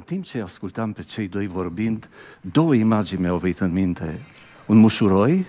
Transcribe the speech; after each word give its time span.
în 0.00 0.06
timp 0.06 0.24
ce 0.24 0.40
ascultam 0.40 0.92
pe 0.92 1.02
cei 1.02 1.28
doi 1.28 1.46
vorbind, 1.46 2.08
două 2.40 2.74
imagini 2.74 3.20
mi-au 3.20 3.36
venit 3.36 3.58
în 3.58 3.72
minte. 3.72 4.20
Un 4.66 4.76
mușuroi 4.76 5.46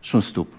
și 0.00 0.14
un 0.14 0.20
stup. 0.20 0.52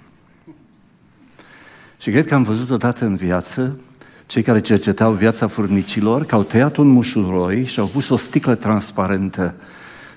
Și 1.99 2.09
cred 2.09 2.27
că 2.27 2.33
am 2.33 2.43
văzut 2.43 2.69
odată 2.69 3.05
în 3.05 3.15
viață 3.15 3.79
cei 4.25 4.41
care 4.41 4.59
cercetau 4.59 5.13
viața 5.13 5.47
furnicilor, 5.47 6.25
că 6.25 6.35
au 6.35 6.43
tăiat 6.43 6.75
un 6.77 6.87
mușuroi 6.87 7.65
și 7.65 7.79
au 7.79 7.87
pus 7.87 8.09
o 8.09 8.17
sticlă 8.17 8.55
transparentă 8.55 9.55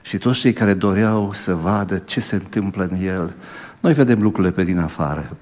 și 0.02 0.18
toți 0.18 0.40
cei 0.40 0.52
care 0.52 0.74
doreau 0.74 1.32
să 1.32 1.54
vadă 1.54 1.98
ce 1.98 2.20
se 2.20 2.34
întâmplă 2.34 2.84
în 2.90 2.96
el, 3.00 3.34
noi 3.80 3.92
vedem 3.92 4.22
lucrurile 4.22 4.52
pe 4.52 4.64
din 4.64 4.78
afară. 4.78 5.36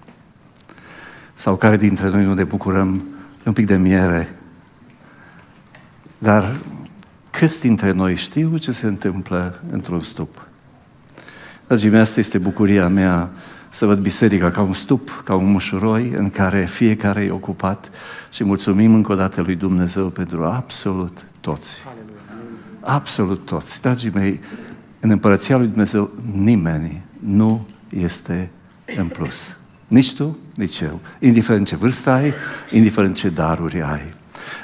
Sau 1.35 1.57
care 1.57 1.77
dintre 1.77 2.09
noi 2.09 2.25
nu 2.25 2.35
ne 2.35 2.45
bucurăm 2.45 3.03
un 3.45 3.53
pic 3.53 3.67
de 3.67 3.77
miere. 3.77 4.37
Dar 6.19 6.61
câți 7.43 7.61
dintre 7.61 7.93
noi 7.93 8.16
știu 8.16 8.56
ce 8.56 8.72
se 8.72 8.86
întâmplă 8.86 9.60
într-un 9.70 10.00
stup? 10.00 10.48
Dragii 11.66 11.88
mei, 11.88 12.00
asta 12.00 12.20
este 12.20 12.38
bucuria 12.38 12.88
mea 12.88 13.30
să 13.70 13.87
văd 13.87 13.98
biserica 13.98 14.50
ca 14.50 14.60
un 14.60 14.73
stup, 14.73 15.23
ca 15.24 15.34
un 15.34 15.50
mușuroi 15.50 16.12
în 16.16 16.30
care 16.30 16.64
fiecare 16.64 17.23
e 17.23 17.30
ocupat 17.30 17.91
și 18.30 18.45
mulțumim 18.45 18.95
încă 18.95 19.12
o 19.12 19.14
dată 19.14 19.41
lui 19.41 19.55
Dumnezeu 19.55 20.09
pentru 20.09 20.45
absolut 20.45 21.24
toți. 21.41 21.83
Absolut 22.80 23.45
toți. 23.45 23.80
Dragii 23.80 24.11
mei, 24.14 24.41
în 25.00 25.11
Împărăția 25.11 25.56
lui 25.56 25.66
Dumnezeu 25.66 26.11
nimeni 26.33 27.05
nu 27.19 27.66
este 27.88 28.50
în 28.97 29.06
plus. 29.06 29.56
Nici 29.86 30.14
tu, 30.14 30.38
nici 30.55 30.80
eu. 30.80 31.00
Indiferent 31.20 31.66
ce 31.66 31.77
vârstă 31.77 32.11
ai, 32.11 32.33
indiferent 32.70 33.16
ce 33.16 33.28
daruri 33.28 33.83
ai. 33.83 34.14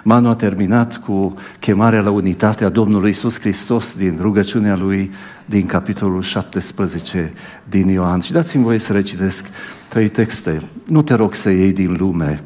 Manu 0.09 0.29
a 0.29 0.35
terminat 0.35 0.97
cu 0.97 1.35
chemarea 1.59 2.01
la 2.01 2.11
unitatea 2.11 2.69
Domnului 2.69 3.11
Isus 3.11 3.41
Hristos 3.41 3.95
din 3.95 4.19
rugăciunea 4.21 4.77
lui 4.77 5.11
din 5.45 5.67
capitolul 5.67 6.23
17 6.23 7.33
din 7.65 7.89
Ioan. 7.89 8.20
Și 8.20 8.33
dați-mi 8.33 8.62
voie 8.62 8.78
să 8.78 8.92
recitesc 8.92 9.47
trei 9.89 10.09
texte. 10.09 10.62
Nu 10.87 11.03
te 11.03 11.15
rog 11.15 11.34
să 11.34 11.50
iei 11.50 11.73
din 11.73 11.97
lume. 11.98 12.42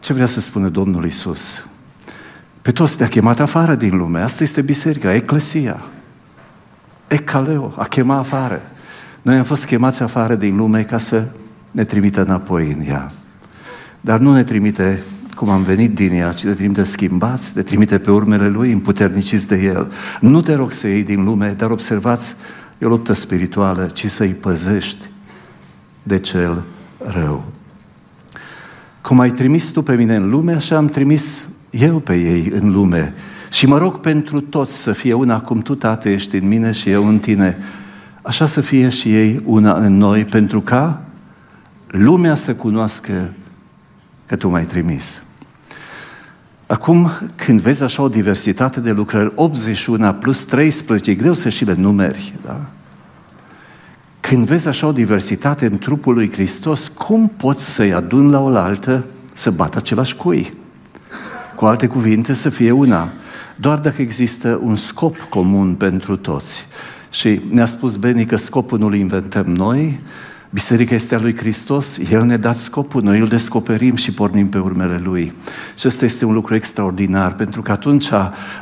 Ce 0.00 0.12
vrea 0.12 0.26
să 0.26 0.40
spună 0.40 0.68
Domnul 0.68 1.04
Isus? 1.04 1.66
Pe 2.62 2.72
toți 2.72 2.96
te-a 2.96 3.08
chemat 3.08 3.40
afară 3.40 3.74
din 3.74 3.96
lume. 3.96 4.20
Asta 4.20 4.42
este 4.42 4.62
biserica, 4.62 5.14
eclesia. 5.14 5.82
Ecaleo, 7.08 7.74
a 7.76 7.84
chemat 7.84 8.18
afară. 8.18 8.62
Noi 9.22 9.36
am 9.36 9.44
fost 9.44 9.64
chemați 9.64 10.02
afară 10.02 10.34
din 10.34 10.56
lume 10.56 10.82
ca 10.82 10.98
să 10.98 11.26
ne 11.70 11.84
trimită 11.84 12.22
înapoi 12.22 12.72
în 12.72 12.86
ea. 12.86 13.12
Dar 14.00 14.18
nu 14.18 14.32
ne 14.32 14.42
trimite 14.42 15.02
cum 15.34 15.48
am 15.48 15.62
venit 15.62 15.94
din 15.94 16.12
ea, 16.12 16.32
ci 16.32 16.44
ne 16.44 16.52
trimite 16.52 16.84
schimbați, 16.84 17.52
ne 17.54 17.62
trimite 17.62 17.98
pe 17.98 18.10
urmele 18.10 18.48
Lui, 18.48 18.72
împuterniciți 18.72 19.48
de 19.48 19.56
El. 19.56 19.92
Nu 20.20 20.40
te 20.40 20.54
rog 20.54 20.72
să 20.72 20.86
iei 20.86 21.02
din 21.02 21.24
lume, 21.24 21.54
dar 21.56 21.70
observați, 21.70 22.34
e 22.78 22.86
o 22.86 22.88
luptă 22.88 23.12
spirituală, 23.12 23.86
ci 23.86 24.06
să-i 24.06 24.30
păzești 24.30 25.08
de 26.02 26.18
cel 26.18 26.62
rău. 26.98 27.44
Cum 29.00 29.20
ai 29.20 29.30
trimis 29.30 29.70
tu 29.70 29.82
pe 29.82 29.94
mine 29.94 30.16
în 30.16 30.30
lume, 30.30 30.52
așa 30.52 30.76
am 30.76 30.86
trimis 30.86 31.48
eu 31.70 31.98
pe 31.98 32.14
ei 32.14 32.50
în 32.54 32.72
lume. 32.72 33.14
Și 33.50 33.66
mă 33.66 33.78
rog 33.78 34.00
pentru 34.00 34.40
toți 34.40 34.76
să 34.76 34.92
fie 34.92 35.12
una 35.12 35.40
cum 35.40 35.60
tu, 35.60 35.74
Tată, 35.74 36.08
ești 36.08 36.36
în 36.36 36.48
mine 36.48 36.72
și 36.72 36.90
eu 36.90 37.08
în 37.08 37.18
tine. 37.18 37.58
Așa 38.22 38.46
să 38.46 38.60
fie 38.60 38.88
și 38.88 39.14
ei 39.14 39.42
una 39.44 39.72
în 39.72 39.96
noi, 39.96 40.24
pentru 40.24 40.60
ca 40.60 41.02
lumea 41.86 42.34
să 42.34 42.54
cunoască 42.54 43.32
că 44.26 44.36
tu 44.36 44.48
m-ai 44.48 44.64
trimis. 44.64 45.22
Acum, 46.66 47.10
când 47.34 47.60
vezi 47.60 47.82
așa 47.82 48.02
o 48.02 48.08
diversitate 48.08 48.80
de 48.80 48.90
lucrări, 48.90 49.32
81 49.34 50.12
plus 50.12 50.44
13, 50.44 51.10
e 51.10 51.14
greu 51.14 51.32
să 51.32 51.48
și 51.48 51.64
le 51.64 51.74
numeri, 51.74 52.34
da? 52.44 52.60
Când 54.20 54.46
vezi 54.46 54.68
așa 54.68 54.86
o 54.86 54.92
diversitate 54.92 55.66
în 55.66 55.78
trupul 55.78 56.14
lui 56.14 56.32
Hristos, 56.32 56.88
cum 56.88 57.32
poți 57.36 57.64
să-i 57.64 57.92
aduni 57.92 58.30
la 58.30 58.40
oaltă 58.40 59.04
să 59.32 59.50
bată 59.50 59.78
același 59.78 60.16
cui? 60.16 60.54
Cu 61.54 61.64
alte 61.64 61.86
cuvinte, 61.86 62.34
să 62.34 62.48
fie 62.48 62.70
una. 62.70 63.08
Doar 63.56 63.78
dacă 63.78 64.02
există 64.02 64.60
un 64.62 64.76
scop 64.76 65.16
comun 65.16 65.74
pentru 65.74 66.16
toți. 66.16 66.66
Și 67.10 67.40
ne-a 67.50 67.66
spus 67.66 67.96
Beni 67.96 68.26
că 68.26 68.36
scopul 68.36 68.78
nu-l 68.78 68.94
inventăm 68.94 69.46
noi, 69.46 70.00
Biserica 70.54 70.94
este 70.94 71.14
a 71.14 71.20
lui 71.20 71.36
Hristos, 71.36 71.98
El 72.10 72.24
ne-a 72.24 72.36
dat 72.36 72.56
scopul, 72.56 73.02
noi 73.02 73.18
îl 73.18 73.26
descoperim 73.26 73.94
și 73.94 74.12
pornim 74.12 74.48
pe 74.48 74.58
urmele 74.58 75.00
Lui. 75.04 75.32
Și 75.78 75.86
ăsta 75.86 76.04
este 76.04 76.24
un 76.24 76.32
lucru 76.32 76.54
extraordinar, 76.54 77.34
pentru 77.34 77.62
că 77.62 77.72
atunci 77.72 78.08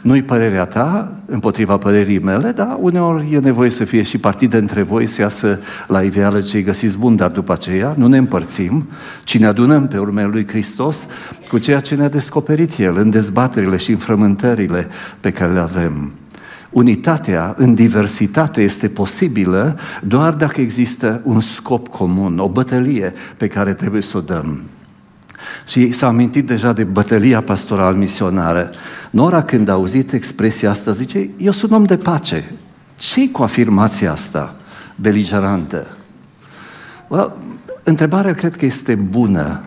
nu-i 0.02 0.22
părerea 0.22 0.64
ta 0.64 1.12
împotriva 1.26 1.76
părerii 1.76 2.18
mele, 2.18 2.50
dar 2.50 2.76
uneori 2.80 3.32
e 3.32 3.38
nevoie 3.38 3.70
să 3.70 3.84
fie 3.84 4.02
și 4.02 4.18
partide 4.18 4.56
între 4.56 4.82
voi, 4.82 5.06
să 5.06 5.20
iasă 5.20 5.60
la 5.86 6.02
iveală 6.02 6.40
ce 6.40 6.62
găsiți 6.62 6.98
bun, 6.98 7.16
dar 7.16 7.30
după 7.30 7.52
aceea 7.52 7.94
nu 7.96 8.06
ne 8.06 8.16
împărțim, 8.16 8.88
ci 9.24 9.38
ne 9.38 9.46
adunăm 9.46 9.88
pe 9.88 9.98
urmele 9.98 10.28
Lui 10.28 10.48
Hristos 10.48 11.06
cu 11.48 11.58
ceea 11.58 11.80
ce 11.80 11.94
ne-a 11.94 12.08
descoperit 12.08 12.78
El 12.78 12.96
în 12.96 13.10
dezbaterile 13.10 13.76
și 13.76 13.90
în 13.90 13.96
frământările 13.96 14.88
pe 15.20 15.30
care 15.30 15.52
le 15.52 15.60
avem. 15.60 16.12
Unitatea 16.72 17.54
în 17.56 17.74
diversitate 17.74 18.62
este 18.62 18.88
posibilă 18.88 19.78
doar 20.02 20.32
dacă 20.32 20.60
există 20.60 21.20
un 21.24 21.40
scop 21.40 21.88
comun, 21.88 22.38
o 22.38 22.48
bătălie 22.48 23.12
pe 23.38 23.46
care 23.46 23.74
trebuie 23.74 24.02
să 24.02 24.16
o 24.16 24.20
dăm. 24.20 24.62
Și 25.66 25.92
s-a 25.92 26.06
amintit 26.06 26.46
deja 26.46 26.72
de 26.72 26.84
bătălia 26.84 27.40
pastoral-misionară. 27.40 28.70
Nora, 29.10 29.42
când 29.42 29.68
a 29.68 29.72
auzit 29.72 30.12
expresia 30.12 30.70
asta, 30.70 30.92
zice, 30.92 31.30
eu 31.36 31.52
sunt 31.52 31.72
om 31.72 31.84
de 31.84 31.96
pace. 31.96 32.50
ce 32.96 33.30
cu 33.30 33.42
afirmația 33.42 34.12
asta 34.12 34.54
beligerantă? 34.96 35.86
Well, 37.08 37.36
întrebarea 37.82 38.34
cred 38.34 38.56
că 38.56 38.64
este 38.64 38.94
bună, 38.94 39.60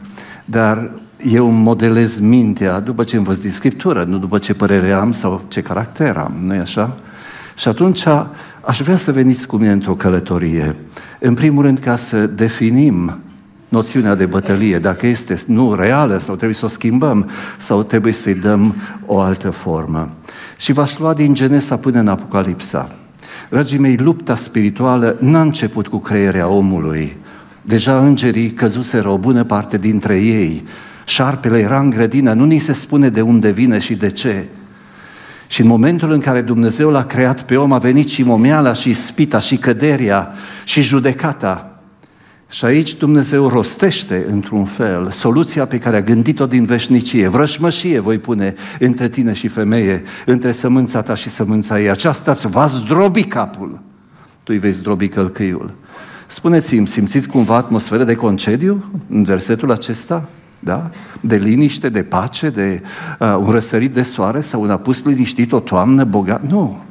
dar 0.45 0.91
eu 1.31 1.49
modelez 1.49 2.19
mintea 2.19 2.79
după 2.79 3.03
ce 3.03 3.15
învăț 3.17 3.37
din 3.37 3.51
Scriptură, 3.51 4.03
nu 4.03 4.17
după 4.17 4.37
ce 4.37 4.53
părere 4.53 4.91
am 4.91 5.11
sau 5.11 5.41
ce 5.47 5.61
caracter 5.61 6.17
am, 6.17 6.33
nu-i 6.41 6.57
așa? 6.57 6.97
Și 7.55 7.67
atunci 7.67 8.05
aș 8.61 8.81
vrea 8.81 8.95
să 8.95 9.11
veniți 9.11 9.47
cu 9.47 9.55
mine 9.55 9.71
într-o 9.71 9.93
călătorie. 9.93 10.75
În 11.19 11.33
primul 11.33 11.63
rând 11.63 11.77
ca 11.77 11.95
să 11.95 12.27
definim 12.27 13.19
noțiunea 13.69 14.15
de 14.15 14.25
bătălie, 14.25 14.79
dacă 14.79 15.07
este 15.07 15.41
nu 15.47 15.73
reală 15.73 16.17
sau 16.17 16.35
trebuie 16.35 16.55
să 16.55 16.65
o 16.65 16.67
schimbăm 16.67 17.29
sau 17.57 17.83
trebuie 17.83 18.13
să-i 18.13 18.35
dăm 18.35 18.75
o 19.05 19.19
altă 19.19 19.49
formă. 19.49 20.09
Și 20.57 20.71
v-aș 20.71 20.97
lua 20.97 21.13
din 21.13 21.33
Genesa 21.33 21.77
până 21.77 21.99
în 21.99 22.07
Apocalipsa. 22.07 22.89
Dragii 23.49 23.79
mei, 23.79 23.95
lupta 23.95 24.35
spirituală 24.35 25.15
n-a 25.19 25.41
început 25.41 25.87
cu 25.87 25.97
creierea 25.97 26.47
omului. 26.47 27.17
Deja 27.61 27.99
îngerii 27.99 28.51
căzuseră 28.51 29.09
o 29.09 29.17
bună 29.17 29.43
parte 29.43 29.77
dintre 29.77 30.17
ei 30.17 30.63
Șarpele 31.05 31.59
era 31.59 31.79
în 31.79 31.89
grădină, 31.89 32.33
nu 32.33 32.45
ni 32.45 32.57
se 32.57 32.73
spune 32.73 33.09
de 33.09 33.21
unde 33.21 33.51
vine 33.51 33.79
și 33.79 33.95
de 33.95 34.09
ce. 34.09 34.45
Și 35.47 35.61
în 35.61 35.67
momentul 35.67 36.11
în 36.11 36.19
care 36.19 36.41
Dumnezeu 36.41 36.89
l-a 36.89 37.05
creat 37.05 37.41
pe 37.41 37.55
om, 37.55 37.71
a 37.71 37.77
venit 37.77 38.09
și 38.09 38.23
momeala, 38.23 38.73
și 38.73 38.93
spita, 38.93 39.39
și 39.39 39.57
căderia, 39.57 40.33
și 40.63 40.81
judecata. 40.81 41.79
Și 42.49 42.65
aici 42.65 42.95
Dumnezeu 42.95 43.47
rostește, 43.47 44.25
într-un 44.29 44.65
fel, 44.65 45.11
soluția 45.11 45.65
pe 45.65 45.77
care 45.77 45.95
a 45.95 46.01
gândit-o 46.01 46.45
din 46.45 46.65
veșnicie. 46.65 47.27
Vrășmășie 47.27 47.99
voi 47.99 48.17
pune 48.17 48.55
între 48.79 49.09
tine 49.09 49.33
și 49.33 49.47
femeie, 49.47 50.03
între 50.25 50.51
sămânța 50.51 51.01
ta 51.01 51.15
și 51.15 51.29
sămânța 51.29 51.79
ei. 51.79 51.89
Aceasta 51.89 52.31
îți 52.31 52.47
va 52.47 52.65
zdrobi 52.65 53.23
capul. 53.23 53.79
Tu 54.43 54.51
îi 54.51 54.57
vei 54.57 54.71
zdrobi 54.71 55.07
călcâiul. 55.07 55.73
Spuneți-mi, 56.27 56.87
simțiți 56.87 57.27
cumva 57.27 57.55
atmosferă 57.55 58.03
de 58.03 58.15
concediu 58.15 59.01
în 59.09 59.23
versetul 59.23 59.71
acesta? 59.71 60.29
Da? 60.59 60.89
de 61.21 61.35
liniște, 61.35 61.89
de 61.89 62.03
pace, 62.03 62.49
de 62.49 62.81
uh, 63.19 63.35
un 63.39 63.51
răsărit 63.51 63.93
de 63.93 64.03
soare 64.03 64.41
sau 64.41 64.61
un 64.61 64.69
apus 64.69 65.03
liniștit, 65.03 65.51
o 65.51 65.59
toamnă 65.59 66.03
bogată. 66.03 66.45
Nu! 66.49 66.83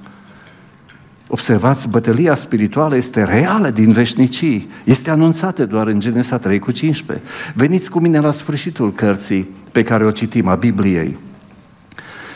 Observați, 1.26 1.88
bătălia 1.88 2.34
spirituală 2.34 2.96
este 2.96 3.24
reală 3.24 3.70
din 3.70 3.92
veșnicii. 3.92 4.68
Este 4.84 5.10
anunțată 5.10 5.66
doar 5.66 5.86
în 5.86 6.00
Genesa 6.00 6.38
3 6.38 6.58
cu 6.58 6.70
15. 6.70 7.26
Veniți 7.54 7.90
cu 7.90 8.00
mine 8.00 8.20
la 8.20 8.30
sfârșitul 8.30 8.92
cărții 8.92 9.48
pe 9.72 9.82
care 9.82 10.04
o 10.04 10.10
citim, 10.10 10.48
a 10.48 10.54
Bibliei. 10.54 11.16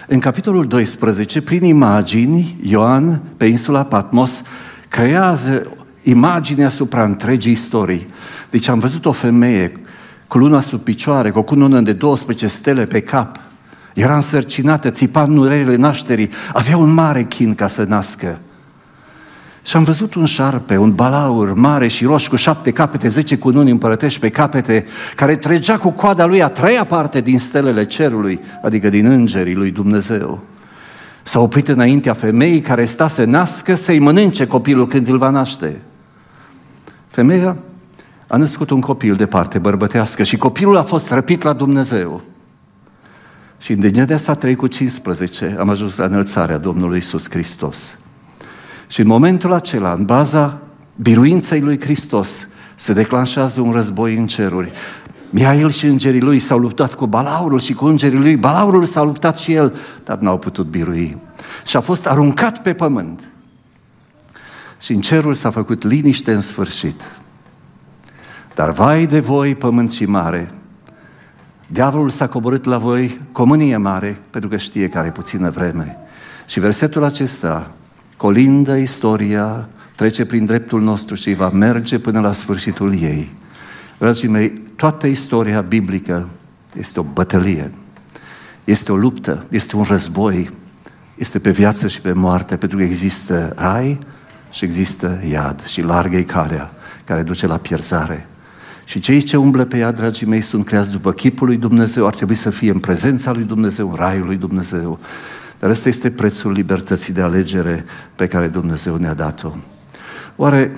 În 0.06 0.18
capitolul 0.18 0.66
12, 0.66 1.42
prin 1.42 1.64
imagini, 1.64 2.56
Ioan, 2.62 3.20
pe 3.36 3.46
insula 3.46 3.82
Patmos, 3.82 4.42
creează 4.88 5.66
imagine 6.02 6.64
asupra 6.64 7.04
întregii 7.04 7.52
istorii. 7.52 8.06
Deci 8.50 8.68
am 8.68 8.78
văzut 8.78 9.04
o 9.04 9.12
femeie 9.12 9.80
cu 10.28 10.38
luna 10.38 10.60
sub 10.60 10.80
picioare, 10.80 11.30
cu 11.30 11.38
o 11.38 11.42
cunună 11.42 11.80
de 11.80 11.92
12 11.92 12.46
stele 12.46 12.84
pe 12.84 13.00
cap. 13.00 13.40
Era 13.94 14.14
însărcinată, 14.14 14.90
țipa 14.90 15.24
nurele 15.24 15.76
nașterii, 15.76 16.30
avea 16.52 16.76
un 16.76 16.94
mare 16.94 17.22
chin 17.22 17.54
ca 17.54 17.68
să 17.68 17.84
nască. 17.88 18.38
Și 19.62 19.76
am 19.76 19.84
văzut 19.84 20.14
un 20.14 20.26
șarpe, 20.26 20.76
un 20.76 20.94
balaur 20.94 21.54
mare 21.54 21.88
și 21.88 22.04
roșu 22.04 22.30
cu 22.30 22.36
șapte 22.36 22.70
capete, 22.70 23.08
zece 23.08 23.38
cununi 23.38 23.70
împărătești 23.70 24.20
pe 24.20 24.28
capete, 24.28 24.86
care 25.16 25.36
tregea 25.36 25.78
cu 25.78 25.90
coada 25.90 26.26
lui 26.26 26.42
a 26.42 26.48
treia 26.48 26.84
parte 26.84 27.20
din 27.20 27.38
stelele 27.38 27.84
cerului, 27.84 28.40
adică 28.62 28.88
din 28.88 29.06
îngerii 29.06 29.54
lui 29.54 29.70
Dumnezeu. 29.70 30.40
S-a 31.22 31.40
oprit 31.40 31.68
înaintea 31.68 32.12
femeii 32.12 32.60
care 32.60 32.84
sta 32.84 33.08
să 33.08 33.24
nască, 33.24 33.74
să-i 33.74 33.98
mănânce 33.98 34.46
copilul 34.46 34.86
când 34.86 35.08
îl 35.08 35.18
va 35.18 35.30
naște. 35.30 35.80
Femeia 37.08 37.56
a 38.28 38.36
născut 38.36 38.70
un 38.70 38.80
copil 38.80 39.14
de 39.14 39.26
parte 39.26 39.58
bărbătească 39.58 40.22
și 40.22 40.36
copilul 40.36 40.76
a 40.76 40.82
fost 40.82 41.10
răpit 41.10 41.42
la 41.42 41.52
Dumnezeu. 41.52 42.22
Și 43.58 43.72
în 43.72 43.80
degnerea 43.80 44.16
sa 44.16 44.34
3 44.34 44.56
cu 44.56 44.66
15 44.66 45.56
am 45.58 45.68
ajuns 45.68 45.96
la 45.96 46.04
înălțarea 46.04 46.58
Domnului 46.58 46.98
Isus 46.98 47.30
Hristos. 47.30 47.98
Și 48.86 49.00
în 49.00 49.06
momentul 49.06 49.52
acela, 49.52 49.92
în 49.92 50.04
baza 50.04 50.60
biruinței 50.96 51.60
lui 51.60 51.80
Hristos, 51.80 52.48
se 52.74 52.92
declanșează 52.92 53.60
un 53.60 53.72
război 53.72 54.16
în 54.16 54.26
ceruri. 54.26 54.70
Miail 55.30 55.70
și 55.70 55.86
îngerii 55.86 56.20
lui 56.20 56.38
s-au 56.38 56.58
luptat 56.58 56.92
cu 56.92 57.06
balaurul 57.06 57.60
și 57.60 57.72
cu 57.72 57.86
îngerii 57.86 58.18
lui. 58.18 58.36
Balaurul 58.36 58.84
s-a 58.84 59.02
luptat 59.02 59.38
și 59.38 59.52
el, 59.52 59.74
dar 60.04 60.18
n-au 60.18 60.38
putut 60.38 60.66
birui. 60.66 61.16
Și 61.66 61.76
a 61.76 61.80
fost 61.80 62.06
aruncat 62.06 62.62
pe 62.62 62.74
pământ. 62.74 63.20
Și 64.80 64.92
în 64.92 65.00
cerul 65.00 65.34
s-a 65.34 65.50
făcut 65.50 65.82
liniște 65.82 66.32
în 66.32 66.40
sfârșit. 66.40 67.00
Dar 68.58 68.70
vai 68.70 69.06
de 69.06 69.20
voi, 69.20 69.54
pământ 69.54 69.92
și 69.92 70.04
mare, 70.04 70.50
diavolul 71.66 72.10
s-a 72.10 72.28
coborât 72.28 72.64
la 72.64 72.78
voi 72.78 73.20
cu 73.32 73.42
o 73.42 73.44
mânie 73.44 73.76
mare, 73.76 74.18
pentru 74.30 74.50
că 74.50 74.56
știe 74.56 74.88
care 74.88 75.06
e 75.06 75.10
puțină 75.10 75.50
vreme. 75.50 75.96
Și 76.46 76.60
versetul 76.60 77.04
acesta 77.04 77.70
colindă 78.16 78.76
istoria, 78.76 79.68
trece 79.94 80.26
prin 80.26 80.46
dreptul 80.46 80.82
nostru 80.82 81.14
și 81.14 81.34
va 81.34 81.48
merge 81.48 81.98
până 81.98 82.20
la 82.20 82.32
sfârșitul 82.32 83.02
ei. 83.02 83.30
Dragii 83.98 84.28
mei, 84.28 84.62
toată 84.76 85.06
istoria 85.06 85.60
biblică 85.60 86.28
este 86.78 87.00
o 87.00 87.02
bătălie, 87.02 87.70
este 88.64 88.92
o 88.92 88.96
luptă, 88.96 89.44
este 89.48 89.76
un 89.76 89.82
război, 89.82 90.50
este 91.14 91.38
pe 91.38 91.50
viață 91.50 91.88
și 91.88 92.00
pe 92.00 92.12
moarte, 92.12 92.56
pentru 92.56 92.78
că 92.78 92.84
există 92.84 93.52
rai 93.56 93.98
și 94.50 94.64
există 94.64 95.20
iad 95.30 95.64
și 95.66 95.82
largă 95.82 96.18
calea 96.18 96.70
care 97.04 97.22
duce 97.22 97.46
la 97.46 97.56
pierzare. 97.56 98.26
Și 98.88 99.00
cei 99.00 99.22
ce 99.22 99.36
umblă 99.36 99.64
pe 99.64 99.78
ea, 99.78 99.92
dragii 99.92 100.26
mei, 100.26 100.40
sunt 100.40 100.64
creați 100.64 100.90
după 100.90 101.12
chipul 101.12 101.46
lui 101.46 101.56
Dumnezeu, 101.56 102.06
ar 102.06 102.14
trebui 102.14 102.34
să 102.34 102.50
fie 102.50 102.70
în 102.70 102.78
prezența 102.78 103.32
lui 103.32 103.42
Dumnezeu, 103.42 103.90
în 103.90 103.94
raiul 103.94 104.26
lui 104.26 104.36
Dumnezeu. 104.36 104.98
Dar 105.58 105.70
ăsta 105.70 105.88
este 105.88 106.10
prețul 106.10 106.52
libertății 106.52 107.12
de 107.12 107.20
alegere 107.20 107.84
pe 108.14 108.26
care 108.26 108.48
Dumnezeu 108.48 108.96
ne-a 108.96 109.14
dat-o. 109.14 109.52
Oare 110.36 110.76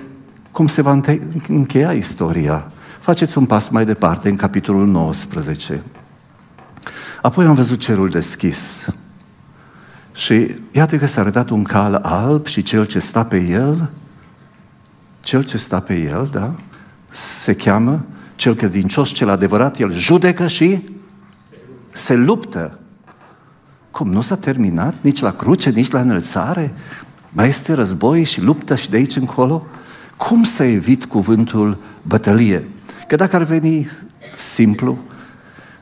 cum 0.51 0.67
se 0.67 0.83
va 0.83 1.01
încheia 1.49 1.93
istoria? 1.93 2.71
Faceți 3.01 3.39
un 3.39 3.47
pas 3.47 3.69
mai 3.69 3.85
departe, 3.85 4.29
în 4.29 4.37
capitolul 4.37 4.87
19. 4.87 5.83
Apoi 7.23 7.47
am 7.47 7.55
văzut 7.55 7.79
cerul 7.79 8.09
deschis. 8.09 8.89
Și 10.15 10.55
iată 10.73 10.97
că 10.97 11.07
s-a 11.07 11.21
arătat 11.21 11.49
un 11.49 11.63
cal 11.63 11.95
alb 11.95 12.47
și 12.47 12.63
cel 12.63 12.85
ce 12.85 12.99
sta 12.99 13.25
pe 13.25 13.41
el, 13.41 13.91
cel 15.21 15.45
ce 15.45 15.57
sta 15.57 15.81
pe 15.81 15.95
el, 15.95 16.29
da, 16.33 16.55
se 17.11 17.55
cheamă 17.55 18.05
cel 18.37 18.55
credincios, 18.55 19.09
cel 19.09 19.29
adevărat, 19.29 19.79
el 19.79 19.93
judecă 19.93 20.47
și 20.47 20.89
se 21.93 22.15
luptă. 22.15 22.79
Cum, 23.91 24.11
nu 24.11 24.21
s-a 24.21 24.37
terminat 24.37 24.95
nici 25.01 25.21
la 25.21 25.33
cruce, 25.33 25.71
nici 25.71 25.91
la 25.91 26.01
înălțare? 26.01 26.75
Mai 27.29 27.49
este 27.49 27.73
război 27.73 28.25
și 28.25 28.43
luptă 28.43 28.77
și 28.77 28.91
de 28.91 28.97
aici 28.97 29.17
încolo? 29.17 29.67
Cum 30.17 30.43
să 30.43 30.63
evit 30.63 31.05
cuvântul 31.05 31.77
bătălie? 32.03 32.69
Că 33.07 33.17
dacă 33.17 33.37
ar 33.37 33.43
veni 33.43 33.89
simplu, 34.39 34.99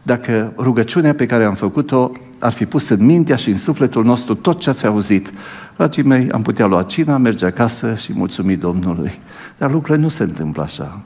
dacă 0.03 0.53
rugăciunea 0.57 1.15
pe 1.15 1.27
care 1.27 1.45
am 1.45 1.55
făcut-o 1.55 2.11
ar 2.39 2.53
fi 2.53 2.67
pus 2.67 2.89
în 2.89 3.05
mintea 3.05 3.37
și 3.37 3.51
în 3.51 3.57
sufletul 3.57 4.05
nostru 4.05 4.35
tot 4.35 4.61
ce 4.61 4.71
ați 4.71 4.87
auzit, 4.87 5.33
dragii 5.77 6.03
mei, 6.03 6.31
am 6.31 6.43
putea 6.43 6.67
lua 6.67 6.83
cina, 6.83 7.17
merge 7.17 7.47
acasă 7.47 7.95
și 7.95 8.13
mulțumi 8.15 8.57
Domnului. 8.57 9.19
Dar 9.59 9.71
lucrurile 9.71 10.05
nu 10.05 10.09
se 10.09 10.23
întâmplă 10.23 10.63
așa. 10.63 11.01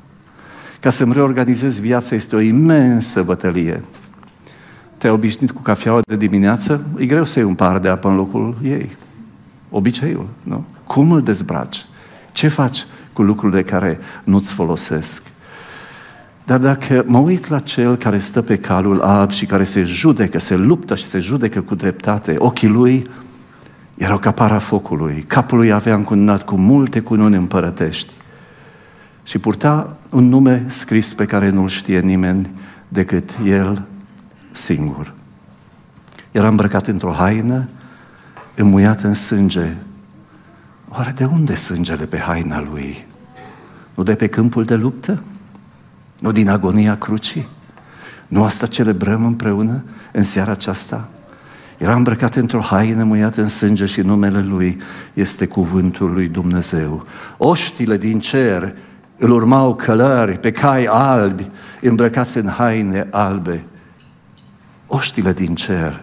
Ca 0.82 0.90
să-mi 0.90 1.12
reorganizez 1.12 1.79
viața 1.79 2.14
este 2.14 2.37
o 2.37 2.40
imensă 2.40 3.23
bătălie 3.23 3.81
te-ai 5.02 5.14
obișnuit 5.14 5.50
cu 5.50 5.62
cafeaua 5.62 6.00
de 6.06 6.17
dimineață, 6.17 6.84
e 6.99 7.06
greu 7.06 7.25
să 7.25 7.38
iei 7.38 7.49
un 7.49 7.55
par 7.55 7.79
de 7.79 7.88
apă 7.88 8.08
în 8.08 8.17
locul 8.17 8.56
ei. 8.62 8.96
Obiceiul, 9.70 10.26
nu? 10.43 10.64
Cum 10.87 11.12
îl 11.12 11.23
dezbraci? 11.23 11.84
Ce 12.32 12.49
faci 12.49 12.87
cu 13.12 13.23
lucrurile 13.23 13.62
care 13.62 13.99
nu-ți 14.25 14.52
folosesc? 14.52 15.23
Dar 16.44 16.58
dacă 16.58 17.05
mă 17.06 17.19
uit 17.19 17.49
la 17.49 17.58
cel 17.58 17.96
care 17.96 18.19
stă 18.19 18.43
pe 18.43 18.58
calul 18.58 19.00
alb 19.00 19.31
și 19.31 19.46
care 19.46 19.64
se 19.64 19.82
judecă, 19.82 20.38
se 20.38 20.56
luptă 20.56 20.94
și 20.94 21.05
se 21.05 21.20
judecă 21.20 21.61
cu 21.61 21.75
dreptate, 21.75 22.34
ochii 22.38 22.69
lui 22.69 23.06
erau 23.94 24.19
ca 24.19 24.31
para 24.31 24.58
focului, 24.58 25.25
capul 25.26 25.58
lui 25.58 25.73
avea 25.73 25.94
încununat 25.94 26.43
cu 26.43 26.56
multe 26.56 27.00
cununi 27.00 27.37
împărătești 27.37 28.12
și 29.22 29.38
purta 29.38 29.96
un 30.10 30.28
nume 30.28 30.64
scris 30.69 31.12
pe 31.12 31.24
care 31.24 31.48
nu-l 31.48 31.69
știe 31.69 32.00
nimeni 32.00 32.50
decât 32.88 33.30
el 33.44 33.82
singur. 34.50 35.14
Era 36.30 36.48
îmbrăcat 36.48 36.86
într-o 36.86 37.12
haină, 37.12 37.69
înmuiat 38.56 39.00
în 39.00 39.14
sânge. 39.14 39.74
Oare 40.88 41.12
de 41.16 41.24
unde 41.24 41.54
sângele 41.54 42.04
pe 42.04 42.19
haina 42.19 42.60
lui? 42.60 43.06
Nu 43.94 44.02
de 44.02 44.14
pe 44.14 44.26
câmpul 44.26 44.64
de 44.64 44.74
luptă? 44.74 45.22
Nu 46.19 46.32
din 46.32 46.48
agonia 46.48 46.96
crucii? 46.96 47.46
Nu 48.28 48.44
asta 48.44 48.66
celebrăm 48.66 49.24
împreună 49.24 49.84
în 50.12 50.24
seara 50.24 50.50
aceasta? 50.50 51.08
Era 51.78 51.94
îmbrăcat 51.94 52.34
într-o 52.34 52.60
haină 52.60 53.04
muiată 53.04 53.40
în 53.40 53.48
sânge 53.48 53.86
și 53.86 54.00
numele 54.00 54.42
lui 54.42 54.80
este 55.14 55.46
cuvântul 55.46 56.12
lui 56.12 56.28
Dumnezeu. 56.28 57.06
Oștile 57.36 57.96
din 57.96 58.20
cer 58.20 58.74
îl 59.22 59.30
urmau 59.30 59.74
călări 59.74 60.38
pe 60.38 60.50
cai 60.50 60.84
albi, 60.84 61.50
îmbrăcați 61.80 62.38
în 62.38 62.48
haine 62.48 63.08
albe 63.10 63.64
oștile 64.86 65.32
din 65.32 65.54
cer. 65.54 66.02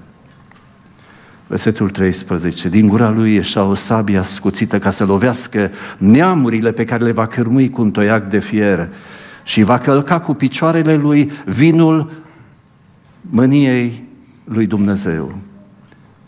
Versetul 1.47 1.89
13. 1.89 2.69
Din 2.69 2.87
gura 2.87 3.09
lui 3.09 3.33
ieșea 3.33 3.63
o 3.63 3.75
sabie 3.75 4.17
ascuțită 4.17 4.79
ca 4.79 4.91
să 4.91 5.05
lovească 5.05 5.71
neamurile 5.97 6.71
pe 6.71 6.83
care 6.83 7.03
le 7.03 7.11
va 7.11 7.27
cărmui 7.27 7.69
cu 7.69 7.81
un 7.81 7.91
toiac 7.91 8.29
de 8.29 8.39
fier 8.39 8.89
și 9.43 9.63
va 9.63 9.77
călca 9.77 10.19
cu 10.19 10.33
picioarele 10.33 10.95
lui 10.95 11.31
vinul 11.45 12.11
mâniei 13.21 14.03
lui 14.43 14.65
Dumnezeu. 14.65 15.37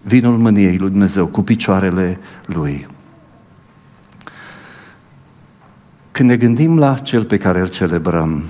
Vinul 0.01 0.37
mâniei 0.37 0.77
lui 0.77 0.89
Dumnezeu 0.89 1.27
cu 1.27 1.41
picioarele 1.41 2.19
lui. 2.45 2.87
Când 6.11 6.29
ne 6.29 6.37
gândim 6.37 6.79
la 6.79 6.93
cel 6.93 7.23
pe 7.23 7.37
care 7.37 7.59
îl 7.59 7.67
celebrăm, 7.67 8.43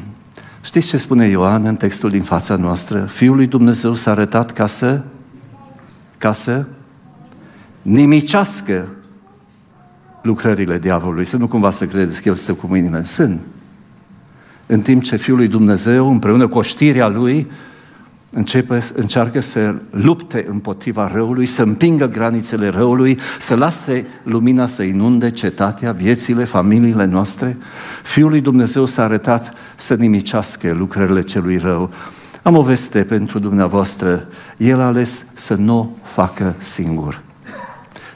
Știți 0.63 0.87
ce 0.87 0.97
spune 0.97 1.25
Ioan 1.25 1.65
în 1.65 1.75
textul 1.75 2.09
din 2.09 2.21
fața 2.21 2.55
noastră? 2.55 2.99
Fiul 2.99 3.35
lui 3.35 3.47
Dumnezeu 3.47 3.95
s-a 3.95 4.11
arătat 4.11 4.51
ca 4.51 4.67
să, 4.67 5.01
ca 6.17 6.31
să 6.31 6.65
nimicească 7.81 8.87
lucrările 10.21 10.79
diavolului. 10.79 11.25
Să 11.25 11.37
nu 11.37 11.47
cumva 11.47 11.71
să 11.71 11.85
credeți 11.85 12.21
că 12.21 12.29
el 12.29 12.35
stă 12.35 12.53
cu 12.53 12.67
mâinile 12.67 12.97
în 12.97 13.03
sân. 13.03 13.39
În 14.65 14.81
timp 14.81 15.03
ce 15.03 15.15
Fiul 15.15 15.37
lui 15.37 15.47
Dumnezeu, 15.47 16.09
împreună 16.09 16.47
cu 16.47 16.61
știrea 16.61 17.07
lui, 17.07 17.47
începe, 18.33 18.83
încearcă 18.93 19.39
să 19.39 19.75
lupte 19.89 20.45
împotriva 20.49 21.11
răului, 21.13 21.45
să 21.45 21.61
împingă 21.61 22.07
granițele 22.07 22.67
răului, 22.67 23.19
să 23.39 23.55
lase 23.55 24.05
lumina 24.23 24.67
să 24.67 24.83
inunde 24.83 25.31
cetatea, 25.31 25.91
viețile, 25.91 26.43
familiile 26.43 27.05
noastre. 27.05 27.57
Fiul 28.03 28.29
lui 28.29 28.41
Dumnezeu 28.41 28.85
s-a 28.85 29.03
arătat 29.03 29.53
să 29.75 29.95
nimicească 29.95 30.73
lucrările 30.73 31.21
celui 31.21 31.57
rău. 31.57 31.89
Am 32.41 32.57
o 32.57 32.61
veste 32.61 33.03
pentru 33.03 33.39
dumneavoastră. 33.39 34.27
El 34.57 34.79
a 34.79 34.85
ales 34.85 35.25
să 35.35 35.55
nu 35.55 35.79
o 35.79 35.87
facă 36.03 36.55
singur 36.57 37.21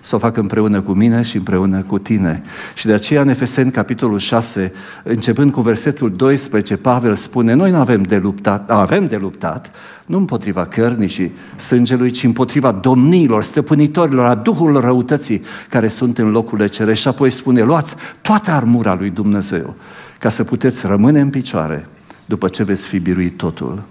să 0.05 0.15
o 0.15 0.17
facă 0.17 0.39
împreună 0.39 0.81
cu 0.81 0.91
mine 0.91 1.21
și 1.21 1.37
împreună 1.37 1.81
cu 1.81 1.97
tine. 1.97 2.43
Și 2.75 2.85
de 2.85 2.93
aceea 2.93 3.21
în 3.21 3.27
Efeseni, 3.27 3.71
capitolul 3.71 4.19
6, 4.19 4.73
începând 5.03 5.51
cu 5.51 5.61
versetul 5.61 6.15
12, 6.15 6.77
Pavel 6.77 7.15
spune, 7.15 7.53
noi 7.53 7.71
nu 7.71 7.77
avem 7.77 8.01
de 8.01 8.17
luptat, 8.17 8.69
avem 8.69 9.07
de 9.07 9.15
luptat, 9.15 9.71
nu 10.05 10.17
împotriva 10.17 10.65
cărnii 10.65 11.07
și 11.07 11.31
sângelui, 11.55 12.11
ci 12.11 12.23
împotriva 12.23 12.71
domniilor, 12.71 13.43
stăpânitorilor, 13.43 14.25
a 14.25 14.35
Duhul 14.35 14.79
răutății 14.79 15.43
care 15.69 15.87
sunt 15.87 16.17
în 16.17 16.31
locurile 16.31 16.67
cerești. 16.67 17.01
Și 17.01 17.07
apoi 17.07 17.29
spune, 17.29 17.61
luați 17.61 17.95
toată 18.21 18.51
armura 18.51 18.95
lui 18.99 19.09
Dumnezeu 19.09 19.75
ca 20.19 20.29
să 20.29 20.43
puteți 20.43 20.87
rămâne 20.87 21.19
în 21.19 21.29
picioare 21.29 21.87
după 22.25 22.47
ce 22.47 22.63
veți 22.63 22.87
fi 22.87 22.99
biruit 22.99 23.37
totul. 23.37 23.83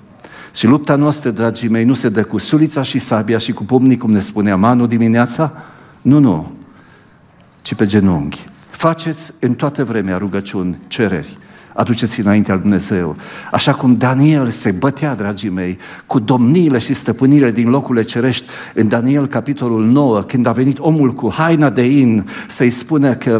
Și 0.52 0.66
lupta 0.66 0.94
noastră, 0.94 1.30
dragii 1.30 1.68
mei, 1.68 1.84
nu 1.84 1.94
se 1.94 2.08
dă 2.08 2.24
cu 2.24 2.38
sulița 2.38 2.82
și 2.82 2.98
sabia 2.98 3.38
și 3.38 3.52
cu 3.52 3.64
pumnii, 3.64 3.96
cum 3.96 4.10
ne 4.10 4.20
spunea 4.20 4.56
Manu 4.56 4.86
dimineața, 4.86 5.52
nu, 6.04 6.18
nu, 6.18 6.52
ci 7.62 7.74
pe 7.74 7.86
genunchi. 7.86 8.46
Faceți 8.70 9.32
în 9.40 9.54
toată 9.54 9.84
vremea 9.84 10.16
rugăciuni, 10.16 10.78
cereri. 10.86 11.38
Aduceți 11.72 12.20
înaintea 12.20 12.54
lui 12.54 12.62
Dumnezeu. 12.62 13.16
Așa 13.52 13.74
cum 13.74 13.94
Daniel 13.94 14.50
se 14.50 14.70
bătea, 14.70 15.14
dragii 15.14 15.48
mei, 15.48 15.78
cu 16.06 16.18
domniile 16.18 16.78
și 16.78 16.94
stăpânire 16.94 17.50
din 17.50 17.68
locurile 17.68 18.04
cerești, 18.04 18.46
în 18.74 18.88
Daniel, 18.88 19.26
capitolul 19.26 19.84
9, 19.84 20.22
când 20.22 20.46
a 20.46 20.52
venit 20.52 20.78
omul 20.78 21.14
cu 21.14 21.32
haina 21.32 21.70
de 21.70 21.82
in 21.82 22.28
să-i 22.48 22.70
spună 22.70 23.14
că 23.14 23.38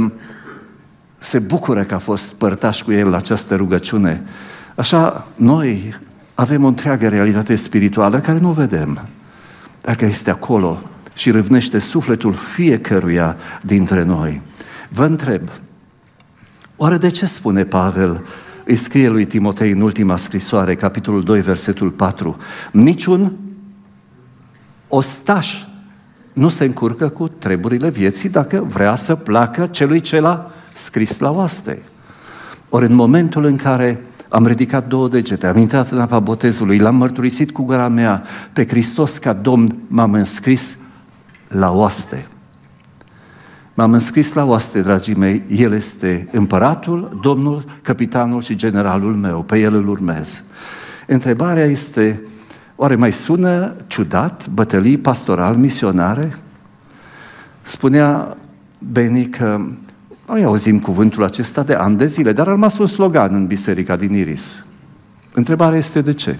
se 1.18 1.38
bucură 1.38 1.82
că 1.82 1.94
a 1.94 1.98
fost 1.98 2.32
părtaș 2.32 2.82
cu 2.82 2.92
el 2.92 3.08
la 3.08 3.16
această 3.16 3.54
rugăciune. 3.54 4.22
Așa, 4.74 5.26
noi 5.36 5.94
avem 6.34 6.64
o 6.64 6.66
întreagă 6.66 7.08
realitate 7.08 7.56
spirituală 7.56 8.18
care 8.18 8.38
nu 8.38 8.48
o 8.48 8.52
vedem. 8.52 9.08
Dacă 9.80 10.04
este 10.04 10.30
acolo 10.30 10.82
și 11.14 11.30
râvnește 11.30 11.78
sufletul 11.78 12.32
fiecăruia 12.32 13.36
dintre 13.60 14.04
noi. 14.04 14.40
Vă 14.88 15.04
întreb, 15.04 15.42
oare 16.76 16.96
de 16.96 17.10
ce 17.10 17.26
spune 17.26 17.64
Pavel, 17.64 18.24
îi 18.64 18.76
scrie 18.76 19.08
lui 19.08 19.24
Timotei 19.24 19.70
în 19.70 19.80
ultima 19.80 20.16
scrisoare, 20.16 20.74
capitolul 20.74 21.22
2, 21.22 21.40
versetul 21.40 21.90
4, 21.90 22.36
niciun 22.72 23.32
ostaș 24.88 25.64
nu 26.32 26.48
se 26.48 26.64
încurcă 26.64 27.08
cu 27.08 27.28
treburile 27.28 27.90
vieții 27.90 28.28
dacă 28.28 28.66
vrea 28.68 28.96
să 28.96 29.14
placă 29.14 29.66
celui 29.66 30.00
ce 30.00 30.20
l-a 30.20 30.50
scris 30.72 31.18
la 31.18 31.30
oaste. 31.30 31.82
Ori 32.68 32.86
în 32.86 32.94
momentul 32.94 33.44
în 33.44 33.56
care 33.56 34.00
am 34.28 34.46
ridicat 34.46 34.88
două 34.88 35.08
degete, 35.08 35.46
am 35.46 35.56
intrat 35.56 35.90
în 35.90 35.98
apa 35.98 36.18
botezului, 36.18 36.78
l-am 36.78 36.96
mărturisit 36.96 37.50
cu 37.50 37.62
gura 37.62 37.88
mea 37.88 38.22
pe 38.52 38.66
Hristos 38.66 39.18
ca 39.18 39.32
Domn, 39.32 39.76
m-am 39.88 40.12
înscris 40.12 40.76
la 41.54 41.72
oaste. 41.72 42.26
M-am 43.74 43.92
înscris 43.92 44.32
la 44.32 44.44
oaste, 44.44 44.82
dragii 44.82 45.14
mei, 45.14 45.42
El 45.48 45.72
este 45.72 46.28
împăratul, 46.32 47.18
Domnul, 47.22 47.64
capitanul 47.82 48.42
și 48.42 48.56
generalul 48.56 49.14
meu, 49.14 49.42
pe 49.42 49.58
El 49.58 49.74
îl 49.74 49.88
urmez. 49.88 50.42
Întrebarea 51.06 51.64
este, 51.64 52.20
oare 52.76 52.94
mai 52.94 53.12
sună 53.12 53.74
ciudat, 53.86 54.48
bătălii 54.48 54.98
pastoral, 54.98 55.54
misionare? 55.56 56.36
Spunea 57.62 58.36
Beni 58.92 59.26
că 59.26 59.60
noi 60.26 60.44
auzim 60.44 60.78
cuvântul 60.78 61.24
acesta 61.24 61.62
de 61.62 61.74
ani 61.74 61.96
de 61.96 62.06
zile, 62.06 62.32
dar 62.32 62.46
a 62.46 62.50
rămas 62.50 62.78
un 62.78 62.86
slogan 62.86 63.34
în 63.34 63.46
biserica 63.46 63.96
din 63.96 64.12
Iris. 64.12 64.64
Întrebarea 65.32 65.78
este 65.78 66.00
de 66.00 66.14
ce? 66.14 66.38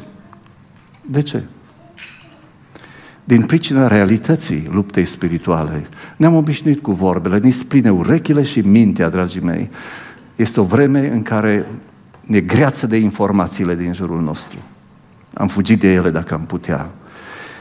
De 1.07 1.23
ce? 1.23 1.43
Din 3.25 3.43
pricina 3.43 3.87
realității 3.87 4.69
luptei 4.73 5.05
spirituale. 5.05 5.87
Ne-am 6.17 6.35
obișnuit 6.35 6.83
cu 6.83 6.93
vorbele, 6.93 7.39
ne 7.39 7.51
spline 7.51 7.91
urechile 7.91 8.43
și 8.43 8.61
mintea, 8.61 9.09
dragii 9.09 9.41
mei. 9.41 9.71
Este 10.37 10.61
o 10.61 10.65
vreme 10.65 11.09
în 11.13 11.23
care 11.23 11.67
ne 12.27 12.41
greață 12.41 12.87
de 12.87 12.97
informațiile 12.97 13.75
din 13.75 13.93
jurul 13.93 14.21
nostru. 14.21 14.59
Am 15.35 15.49
fugit 15.49 15.81
de 15.81 15.93
ele 15.93 16.11
dacă 16.11 16.35
am 16.35 16.47
putea. 16.47 16.91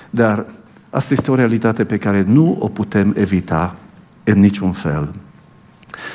Dar 0.09 0.45
asta 0.89 1.13
este 1.13 1.31
o 1.31 1.35
realitate 1.35 1.85
pe 1.85 1.97
care 1.97 2.23
nu 2.27 2.57
o 2.59 2.67
putem 2.67 3.15
evita 3.17 3.75
în 4.23 4.39
niciun 4.39 4.71
fel. 4.71 5.11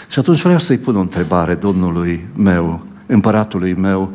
Și 0.09 0.19
atunci 0.19 0.43
vreau 0.43 0.59
să-i 0.59 0.79
pun 0.79 0.97
o 0.97 1.01
întrebare 1.01 1.55
Domnului 1.55 2.27
meu, 2.37 2.87
împăratului 3.07 3.75
meu, 3.75 4.13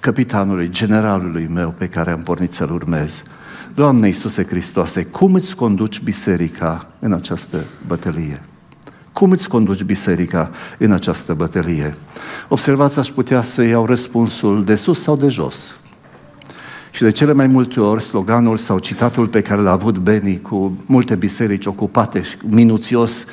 capitanului, 0.00 0.68
generalului 0.70 1.48
meu 1.52 1.74
pe 1.78 1.88
care 1.88 2.10
am 2.10 2.20
pornit 2.20 2.52
să-l 2.52 2.70
urmez. 2.70 3.22
Doamne 3.78 4.06
Iisuse 4.06 4.44
Hristoase, 4.44 5.04
cum 5.04 5.34
îți 5.34 5.56
conduci 5.56 6.00
biserica 6.00 6.86
în 6.98 7.12
această 7.12 7.64
bătălie? 7.86 8.42
Cum 9.12 9.30
îți 9.30 9.48
conduci 9.48 9.82
biserica 9.82 10.50
în 10.78 10.92
această 10.92 11.34
bătălie? 11.34 11.94
Observați, 12.48 12.98
aș 12.98 13.08
putea 13.08 13.42
să 13.42 13.62
iau 13.62 13.86
răspunsul 13.86 14.64
de 14.64 14.74
sus 14.74 15.00
sau 15.00 15.16
de 15.16 15.28
jos. 15.28 15.76
Și 16.90 17.02
de 17.02 17.10
cele 17.10 17.32
mai 17.32 17.46
multe 17.46 17.80
ori, 17.80 18.02
sloganul 18.02 18.56
sau 18.56 18.78
citatul 18.78 19.26
pe 19.26 19.42
care 19.42 19.60
l-a 19.60 19.70
avut 19.70 19.98
Beni 19.98 20.40
cu 20.40 20.76
multe 20.86 21.14
biserici 21.14 21.66
ocupate, 21.66 22.22
minuțios, 22.48 23.24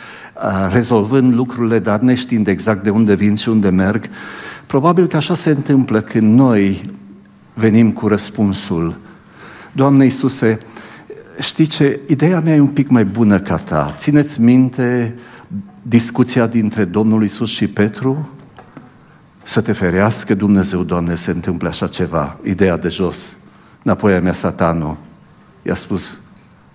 rezolvând 0.71 1.33
lucrurile, 1.33 1.79
dar 1.79 1.99
neștiind 1.99 2.47
exact 2.47 2.83
de 2.83 2.89
unde 2.89 3.13
vin 3.13 3.35
și 3.35 3.49
unde 3.49 3.69
merg, 3.69 4.05
probabil 4.65 5.07
că 5.07 5.17
așa 5.17 5.33
se 5.33 5.49
întâmplă 5.49 6.01
când 6.01 6.37
noi 6.37 6.89
venim 7.53 7.91
cu 7.91 8.07
răspunsul. 8.07 9.03
Doamne 9.75 10.03
Iisuse, 10.03 10.59
știi 11.39 11.65
ce? 11.65 11.99
Ideea 12.07 12.39
mea 12.39 12.55
e 12.55 12.59
un 12.59 12.67
pic 12.67 12.89
mai 12.89 13.05
bună 13.05 13.39
ca 13.39 13.55
ta. 13.55 13.93
Țineți 13.97 14.41
minte 14.41 15.15
discuția 15.81 16.47
dintre 16.47 16.85
Domnul 16.85 17.23
Isus 17.23 17.49
și 17.49 17.67
Petru? 17.67 18.29
Să 19.43 19.61
te 19.61 19.71
ferească 19.71 20.33
Dumnezeu, 20.35 20.83
Doamne, 20.83 21.15
se 21.15 21.31
întâmple 21.31 21.67
așa 21.67 21.87
ceva. 21.87 22.37
Ideea 22.43 22.77
de 22.77 22.89
jos. 22.89 23.35
Înapoi 23.83 24.13
a 24.13 24.19
mea 24.19 24.33
satanul. 24.33 24.97
I-a 25.61 25.75
spus 25.75 26.17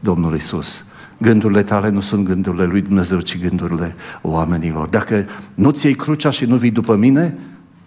Domnul 0.01 0.35
Isus. 0.35 0.85
Gândurile 1.19 1.63
tale 1.63 1.89
nu 1.89 2.01
sunt 2.01 2.25
gândurile 2.25 2.65
lui 2.65 2.81
Dumnezeu, 2.81 3.21
ci 3.21 3.41
gândurile 3.41 3.95
oamenilor. 4.23 4.89
Dacă 4.89 5.27
nu 5.55 5.71
ți 5.71 5.87
iei 5.87 5.95
crucea 5.95 6.31
și 6.31 6.45
nu 6.45 6.57
vii 6.57 6.71
după 6.71 6.97
mine, 6.97 7.39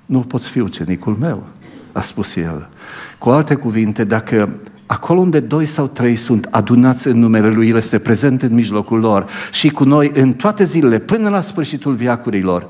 nu 0.05 0.19
poți 0.19 0.49
fi 0.49 0.59
ucenicul 0.59 1.15
meu, 1.15 1.47
a 1.91 2.01
spus 2.01 2.35
el. 2.35 2.69
Cu 3.17 3.29
alte 3.29 3.55
cuvinte, 3.55 4.03
dacă 4.03 4.49
acolo 4.93 5.19
unde 5.19 5.39
doi 5.39 5.65
sau 5.65 5.87
trei 5.87 6.15
sunt 6.15 6.47
adunați 6.51 7.07
în 7.07 7.19
numele 7.19 7.49
Lui, 7.49 7.69
El 7.69 7.75
este 7.75 7.99
prezent 7.99 8.41
în 8.41 8.53
mijlocul 8.53 8.99
lor 8.99 9.27
și 9.51 9.69
cu 9.69 9.83
noi 9.83 10.11
în 10.13 10.33
toate 10.33 10.63
zilele, 10.63 10.99
până 10.99 11.29
la 11.29 11.41
sfârșitul 11.41 11.93
viacurilor. 11.93 12.67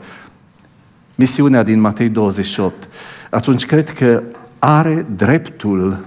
Misiunea 1.16 1.64
din 1.64 1.80
Matei 1.80 2.10
28. 2.10 2.90
Atunci 3.30 3.66
cred 3.66 3.92
că 3.92 4.24
are 4.60 5.06
dreptul 5.16 6.06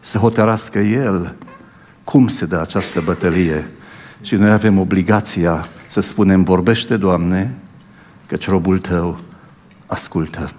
să 0.00 0.18
hotărască 0.18 0.78
El 0.78 1.34
cum 2.04 2.28
se 2.28 2.46
dă 2.46 2.60
această 2.60 3.00
bătălie. 3.00 3.70
Și 4.22 4.34
noi 4.34 4.50
avem 4.50 4.78
obligația 4.78 5.68
să 5.86 6.00
spunem, 6.00 6.42
vorbește, 6.42 6.96
Doamne, 6.96 7.54
căci 8.26 8.48
robul 8.48 8.78
Tău 8.78 9.18
ascultă. 9.86 10.50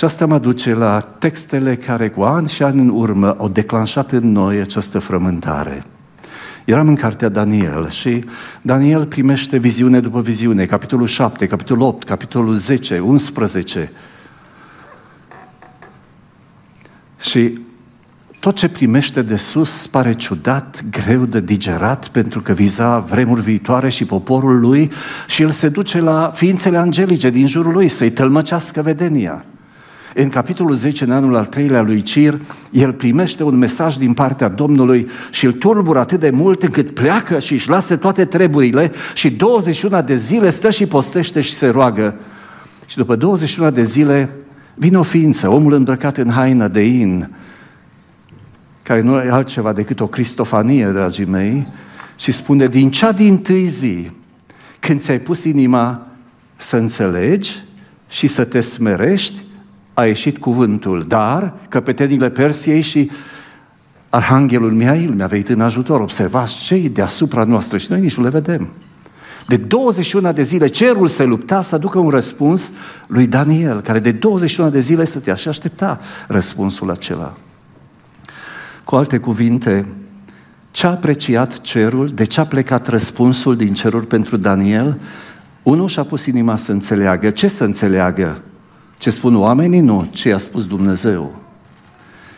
Și 0.00 0.06
asta 0.06 0.26
mă 0.26 0.38
duce 0.38 0.74
la 0.74 1.00
textele 1.00 1.76
care 1.76 2.08
cu 2.08 2.22
ani 2.22 2.48
și 2.48 2.62
ani 2.62 2.80
în 2.80 2.88
urmă 2.88 3.36
au 3.38 3.48
declanșat 3.48 4.10
în 4.10 4.32
noi 4.32 4.60
această 4.60 4.98
frământare. 4.98 5.84
Eram 6.64 6.88
în 6.88 6.94
cartea 6.94 7.28
Daniel 7.28 7.90
și 7.90 8.24
Daniel 8.62 9.06
primește 9.06 9.56
viziune 9.56 10.00
după 10.00 10.20
viziune, 10.20 10.64
capitolul 10.64 11.06
7, 11.06 11.46
capitolul 11.46 11.86
8, 11.86 12.06
capitolul 12.06 12.54
10, 12.54 12.98
11. 12.98 13.92
Și 17.20 17.58
tot 18.38 18.54
ce 18.54 18.68
primește 18.68 19.22
de 19.22 19.36
sus 19.36 19.86
pare 19.86 20.12
ciudat, 20.12 20.84
greu 20.90 21.24
de 21.24 21.40
digerat, 21.40 22.08
pentru 22.08 22.40
că 22.40 22.52
viza 22.52 22.98
vremuri 22.98 23.40
viitoare 23.40 23.88
și 23.88 24.04
poporul 24.04 24.60
lui 24.60 24.90
și 25.26 25.42
el 25.42 25.50
se 25.50 25.68
duce 25.68 26.00
la 26.00 26.30
ființele 26.34 26.78
angelice 26.78 27.30
din 27.30 27.46
jurul 27.46 27.72
lui 27.72 27.88
să-i 27.88 28.10
tălmăcească 28.10 28.82
vedenia. 28.82 29.44
În 30.14 30.28
capitolul 30.28 30.74
10, 30.74 31.04
în 31.04 31.10
anul 31.10 31.36
al 31.36 31.46
treilea 31.46 31.80
lui 31.80 32.02
Cir, 32.02 32.40
el 32.70 32.92
primește 32.92 33.42
un 33.42 33.56
mesaj 33.56 33.96
din 33.96 34.12
partea 34.12 34.48
Domnului 34.48 35.08
și 35.30 35.44
îl 35.44 35.52
tulbură 35.52 35.98
atât 35.98 36.20
de 36.20 36.30
mult 36.30 36.62
încât 36.62 36.90
pleacă 36.90 37.38
și 37.38 37.52
își 37.52 37.68
lasă 37.68 37.96
toate 37.96 38.24
treburile 38.24 38.92
și 39.14 39.30
21 39.30 40.02
de 40.02 40.16
zile 40.16 40.50
stă 40.50 40.70
și 40.70 40.86
postește 40.86 41.40
și 41.40 41.52
se 41.52 41.68
roagă. 41.68 42.14
Și 42.86 42.96
după 42.96 43.16
21 43.16 43.70
de 43.70 43.84
zile 43.84 44.30
vine 44.74 44.98
o 44.98 45.02
ființă, 45.02 45.48
omul 45.48 45.72
îmbrăcat 45.72 46.16
în 46.16 46.30
haină 46.30 46.68
de 46.68 46.80
in, 46.80 47.30
care 48.82 49.00
nu 49.00 49.18
e 49.18 49.30
altceva 49.30 49.72
decât 49.72 50.00
o 50.00 50.06
cristofanie, 50.06 50.86
dragii 50.86 51.24
mei, 51.24 51.66
și 52.16 52.32
spune, 52.32 52.66
din 52.66 52.90
cea 52.90 53.12
din 53.12 53.38
tâi 53.38 53.66
zi, 53.66 54.10
când 54.80 55.00
ți-ai 55.00 55.18
pus 55.18 55.44
inima 55.44 56.06
să 56.56 56.76
înțelegi 56.76 57.62
și 58.08 58.26
să 58.26 58.44
te 58.44 58.60
smerești, 58.60 59.34
a 60.00 60.06
ieșit 60.06 60.38
cuvântul, 60.38 61.04
dar 61.08 61.54
căpetenile 61.68 62.30
Persiei 62.30 62.80
și 62.80 63.10
Arhanghelul 64.08 64.72
Miail 64.72 65.12
mi-a 65.12 65.26
venit 65.26 65.48
în 65.48 65.60
ajutor. 65.60 66.00
Observați 66.00 66.56
cei 66.56 66.88
deasupra 66.88 67.44
noastră 67.44 67.78
și 67.78 67.90
noi 67.90 68.00
nici 68.00 68.16
nu 68.16 68.22
le 68.22 68.28
vedem. 68.28 68.68
De 69.46 69.56
21 69.56 70.32
de 70.32 70.42
zile 70.42 70.66
cerul 70.66 71.08
se 71.08 71.24
lupta 71.24 71.62
să 71.62 71.74
aducă 71.74 71.98
un 71.98 72.08
răspuns 72.08 72.70
lui 73.06 73.26
Daniel, 73.26 73.80
care 73.80 73.98
de 73.98 74.12
21 74.12 74.70
de 74.70 74.80
zile 74.80 75.04
stătea 75.04 75.34
și 75.34 75.48
aștepta 75.48 76.00
răspunsul 76.26 76.90
acela. 76.90 77.32
Cu 78.84 78.96
alte 78.96 79.18
cuvinte, 79.18 79.86
ce 80.70 80.86
a 80.86 80.90
apreciat 80.90 81.60
cerul, 81.60 82.08
de 82.08 82.24
ce 82.24 82.40
a 82.40 82.44
plecat 82.46 82.86
răspunsul 82.86 83.56
din 83.56 83.72
ceruri 83.72 84.06
pentru 84.06 84.36
Daniel, 84.36 85.00
unul 85.62 85.88
și-a 85.88 86.04
pus 86.04 86.26
inima 86.26 86.56
să 86.56 86.72
înțeleagă. 86.72 87.30
Ce 87.30 87.48
să 87.48 87.64
înțeleagă? 87.64 88.42
Ce 89.00 89.10
spun 89.10 89.36
oamenii? 89.36 89.80
Nu. 89.80 90.08
Ce 90.10 90.32
a 90.32 90.38
spus 90.38 90.66
Dumnezeu. 90.66 91.34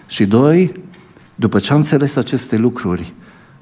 Și 0.06 0.26
doi, 0.26 0.80
după 1.34 1.58
ce 1.58 1.72
a 1.72 1.76
înțeles 1.76 2.16
aceste 2.16 2.56
lucruri, 2.56 3.12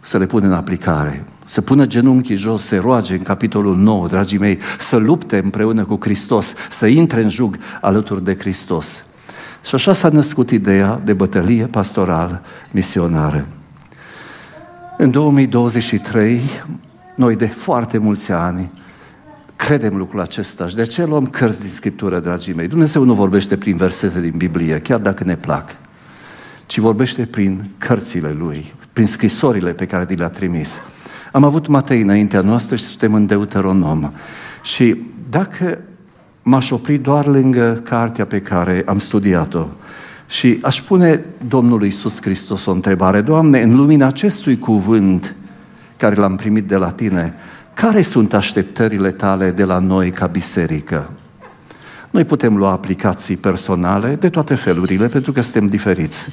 să 0.00 0.18
le 0.18 0.26
pună 0.26 0.46
în 0.46 0.52
aplicare. 0.52 1.24
Să 1.46 1.60
pună 1.60 1.86
genunchii 1.86 2.36
jos, 2.36 2.64
să 2.64 2.78
roage 2.78 3.12
în 3.12 3.22
capitolul 3.22 3.76
9, 3.76 4.06
dragii 4.06 4.38
mei, 4.38 4.58
să 4.78 4.96
lupte 4.96 5.40
împreună 5.44 5.84
cu 5.84 5.98
Hristos, 6.00 6.54
să 6.70 6.86
intre 6.86 7.22
în 7.22 7.28
jug 7.28 7.58
alături 7.80 8.24
de 8.24 8.36
Hristos. 8.38 9.04
Și 9.64 9.74
așa 9.74 9.92
s-a 9.92 10.08
născut 10.08 10.50
ideea 10.50 11.00
de 11.04 11.12
bătălie 11.12 11.64
pastorală 11.64 12.42
misionară. 12.72 13.46
În 14.96 15.10
2023, 15.10 16.40
noi 17.16 17.36
de 17.36 17.46
foarte 17.46 17.98
mulți 17.98 18.32
ani 18.32 18.70
credem 19.66 19.96
lucrul 19.96 20.20
acesta 20.20 20.68
și 20.68 20.74
de 20.74 20.86
ce 20.86 21.04
luăm 21.04 21.26
cărți 21.26 21.60
din 21.60 21.70
Scriptură, 21.70 22.20
dragii 22.20 22.54
mei? 22.54 22.68
Dumnezeu 22.68 23.04
nu 23.04 23.14
vorbește 23.14 23.56
prin 23.56 23.76
versete 23.76 24.20
din 24.20 24.32
Biblie, 24.36 24.80
chiar 24.80 24.98
dacă 24.98 25.24
ne 25.24 25.36
plac, 25.36 25.76
ci 26.66 26.78
vorbește 26.78 27.26
prin 27.26 27.70
cărțile 27.78 28.36
Lui, 28.38 28.74
prin 28.92 29.06
scrisorile 29.06 29.70
pe 29.70 29.86
care 29.86 30.06
ni 30.08 30.16
le-a 30.16 30.28
trimis. 30.28 30.80
Am 31.32 31.44
avut 31.44 31.66
Matei 31.66 32.00
înaintea 32.00 32.40
noastră 32.40 32.76
și 32.76 32.84
suntem 32.84 33.14
în 33.14 33.26
Deuteronom. 33.26 34.10
Și 34.62 34.96
dacă 35.30 35.78
m-aș 36.42 36.70
opri 36.70 36.98
doar 36.98 37.26
lângă 37.26 37.80
cartea 37.84 38.24
pe 38.24 38.40
care 38.40 38.82
am 38.86 38.98
studiat-o 38.98 39.66
și 40.28 40.58
aș 40.62 40.80
pune 40.82 41.24
Domnului 41.48 41.86
Iisus 41.86 42.22
Hristos 42.22 42.66
o 42.66 42.70
întrebare, 42.70 43.20
Doamne, 43.20 43.62
în 43.62 43.74
lumina 43.74 44.06
acestui 44.06 44.58
cuvânt 44.58 45.34
care 45.96 46.14
l-am 46.14 46.36
primit 46.36 46.64
de 46.64 46.76
la 46.76 46.90
Tine, 46.90 47.34
care 47.80 48.02
sunt 48.02 48.34
așteptările 48.34 49.10
Tale 49.10 49.50
de 49.50 49.64
la 49.64 49.78
noi 49.78 50.10
ca 50.10 50.26
biserică? 50.26 51.10
Noi 52.10 52.24
putem 52.24 52.56
lua 52.56 52.70
aplicații 52.70 53.36
personale 53.36 54.16
de 54.20 54.28
toate 54.28 54.54
felurile, 54.54 55.08
pentru 55.08 55.32
că 55.32 55.40
suntem 55.40 55.66
diferiți. 55.66 56.28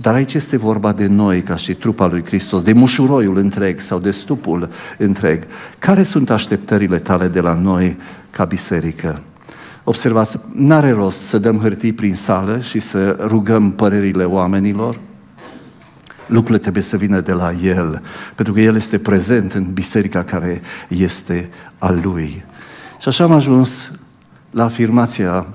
Dar 0.00 0.14
aici 0.14 0.34
este 0.34 0.56
vorba 0.56 0.92
de 0.92 1.06
noi, 1.06 1.42
ca 1.42 1.56
și 1.56 1.74
trupa 1.74 2.06
lui 2.06 2.24
Hristos, 2.24 2.62
de 2.62 2.72
mușuroiul 2.72 3.36
întreg 3.36 3.80
sau 3.80 3.98
de 3.98 4.10
stupul 4.10 4.70
întreg. 4.98 5.46
Care 5.78 6.02
sunt 6.02 6.30
așteptările 6.30 6.98
tale 6.98 7.28
de 7.28 7.40
la 7.40 7.52
noi 7.52 7.96
ca 8.30 8.44
biserică? 8.44 9.22
Observați, 9.84 10.38
n-are 10.52 10.90
rost 10.90 11.20
să 11.20 11.38
dăm 11.38 11.58
hârtii 11.58 11.92
prin 11.92 12.14
sală 12.14 12.60
și 12.60 12.78
să 12.78 13.16
rugăm 13.26 13.70
părerile 13.70 14.24
oamenilor. 14.24 14.98
Lucrurile 16.26 16.58
trebuie 16.58 16.82
să 16.82 16.96
vină 16.96 17.20
de 17.20 17.32
la 17.32 17.52
El, 17.52 18.02
pentru 18.34 18.54
că 18.54 18.60
El 18.60 18.76
este 18.76 18.98
prezent 18.98 19.52
în 19.52 19.72
biserica 19.72 20.22
care 20.22 20.60
este 20.88 21.48
a 21.78 21.90
Lui. 21.90 22.44
Și 23.00 23.08
așa 23.08 23.24
am 23.24 23.32
ajuns 23.32 23.90
la 24.50 24.64
afirmația 24.64 25.46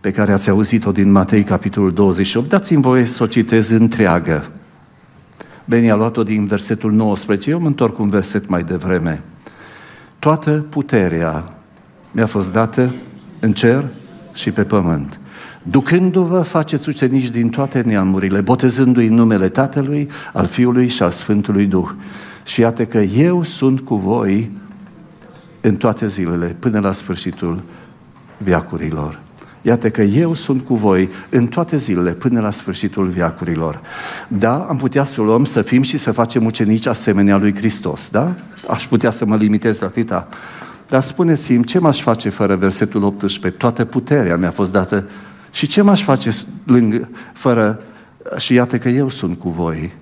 pe 0.00 0.10
care 0.10 0.32
ați 0.32 0.50
auzit-o 0.50 0.92
din 0.92 1.10
Matei, 1.10 1.42
capitolul 1.42 1.92
28. 1.92 2.48
Dați-mi 2.48 2.82
voie 2.82 3.04
să 3.04 3.22
o 3.22 3.26
citez 3.26 3.68
întreagă. 3.68 4.50
Beni 5.64 5.90
a 5.90 5.94
luat-o 5.94 6.22
din 6.22 6.46
versetul 6.46 6.92
19. 6.92 7.50
Eu 7.50 7.60
mă 7.60 7.66
întorc 7.66 7.98
un 7.98 8.08
verset 8.08 8.48
mai 8.48 8.62
devreme. 8.62 9.22
Toată 10.18 10.50
puterea 10.68 11.52
mi-a 12.10 12.26
fost 12.26 12.52
dată 12.52 12.94
în 13.40 13.52
cer 13.52 13.84
și 14.32 14.50
pe 14.50 14.62
pământ. 14.64 15.19
Ducându-vă, 15.62 16.40
faceți 16.40 16.88
ucenici 16.88 17.30
din 17.30 17.48
toate 17.48 17.80
neamurile, 17.80 18.40
botezându-i 18.40 19.06
în 19.06 19.14
numele 19.14 19.48
Tatălui, 19.48 20.08
al 20.32 20.46
Fiului 20.46 20.88
și 20.88 21.02
al 21.02 21.10
Sfântului 21.10 21.66
Duh. 21.66 21.88
Și 22.44 22.60
iată 22.60 22.84
că 22.84 22.98
eu 22.98 23.42
sunt 23.42 23.80
cu 23.80 23.96
voi 23.96 24.50
în 25.60 25.76
toate 25.76 26.08
zilele, 26.08 26.56
până 26.58 26.78
la 26.78 26.92
sfârșitul 26.92 27.62
viacurilor. 28.38 29.20
Iată 29.62 29.90
că 29.90 30.02
eu 30.02 30.34
sunt 30.34 30.62
cu 30.62 30.74
voi 30.74 31.08
în 31.30 31.46
toate 31.46 31.76
zilele, 31.76 32.10
până 32.10 32.40
la 32.40 32.50
sfârșitul 32.50 33.06
viacurilor. 33.06 33.80
Da, 34.28 34.66
am 34.68 34.76
putea 34.76 35.04
să 35.04 35.20
o 35.20 35.24
luăm, 35.24 35.44
să 35.44 35.62
fim 35.62 35.82
și 35.82 35.96
să 35.96 36.12
facem 36.12 36.44
ucenici 36.44 36.86
asemenea 36.86 37.36
lui 37.36 37.54
Hristos, 37.54 38.08
da? 38.10 38.34
Aș 38.68 38.86
putea 38.86 39.10
să 39.10 39.24
mă 39.24 39.36
limitez 39.36 39.78
la 39.78 39.86
atâta. 39.86 40.28
Dar 40.88 41.02
spuneți-mi, 41.02 41.64
ce 41.64 41.78
m-aș 41.78 42.00
face 42.00 42.28
fără 42.28 42.56
versetul 42.56 43.02
18? 43.02 43.60
Toată 43.60 43.84
puterea 43.84 44.36
mi-a 44.36 44.50
fost 44.50 44.72
dată. 44.72 45.04
Și 45.50 45.66
ce 45.66 45.82
m-aș 45.82 46.02
face 46.02 46.30
lângă, 46.64 47.08
fără... 47.32 47.82
Și 48.36 48.54
iată 48.54 48.78
că 48.78 48.88
eu 48.88 49.08
sunt 49.08 49.38
cu 49.38 49.50
voi. 49.50 49.92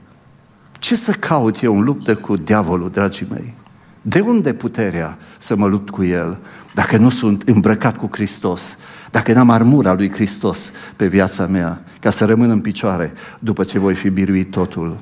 Ce 0.78 0.96
să 0.96 1.12
caut 1.12 1.62
eu 1.62 1.76
în 1.78 1.84
luptă 1.84 2.14
cu 2.14 2.36
diavolul, 2.36 2.90
dragii 2.90 3.26
mei? 3.30 3.54
De 4.02 4.20
unde 4.20 4.52
puterea 4.52 5.18
să 5.38 5.56
mă 5.56 5.66
lupt 5.66 5.90
cu 5.90 6.04
el 6.04 6.38
dacă 6.74 6.96
nu 6.96 7.08
sunt 7.08 7.42
îmbrăcat 7.42 7.96
cu 7.96 8.08
Hristos? 8.12 8.76
Dacă 9.10 9.32
n-am 9.32 9.50
armura 9.50 9.94
lui 9.94 10.10
Hristos 10.10 10.70
pe 10.96 11.06
viața 11.06 11.46
mea, 11.46 11.82
ca 12.00 12.10
să 12.10 12.24
rămân 12.24 12.50
în 12.50 12.60
picioare 12.60 13.12
după 13.38 13.64
ce 13.64 13.78
voi 13.78 13.94
fi 13.94 14.08
biruit 14.08 14.50
totul. 14.50 14.96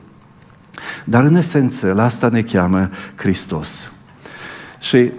Dar 1.05 1.25
în 1.25 1.35
esență, 1.35 1.93
la 1.93 2.05
asta 2.05 2.29
ne 2.29 2.43
cheamă 2.43 2.91
Hristos. 3.15 3.91
Și 4.81 5.11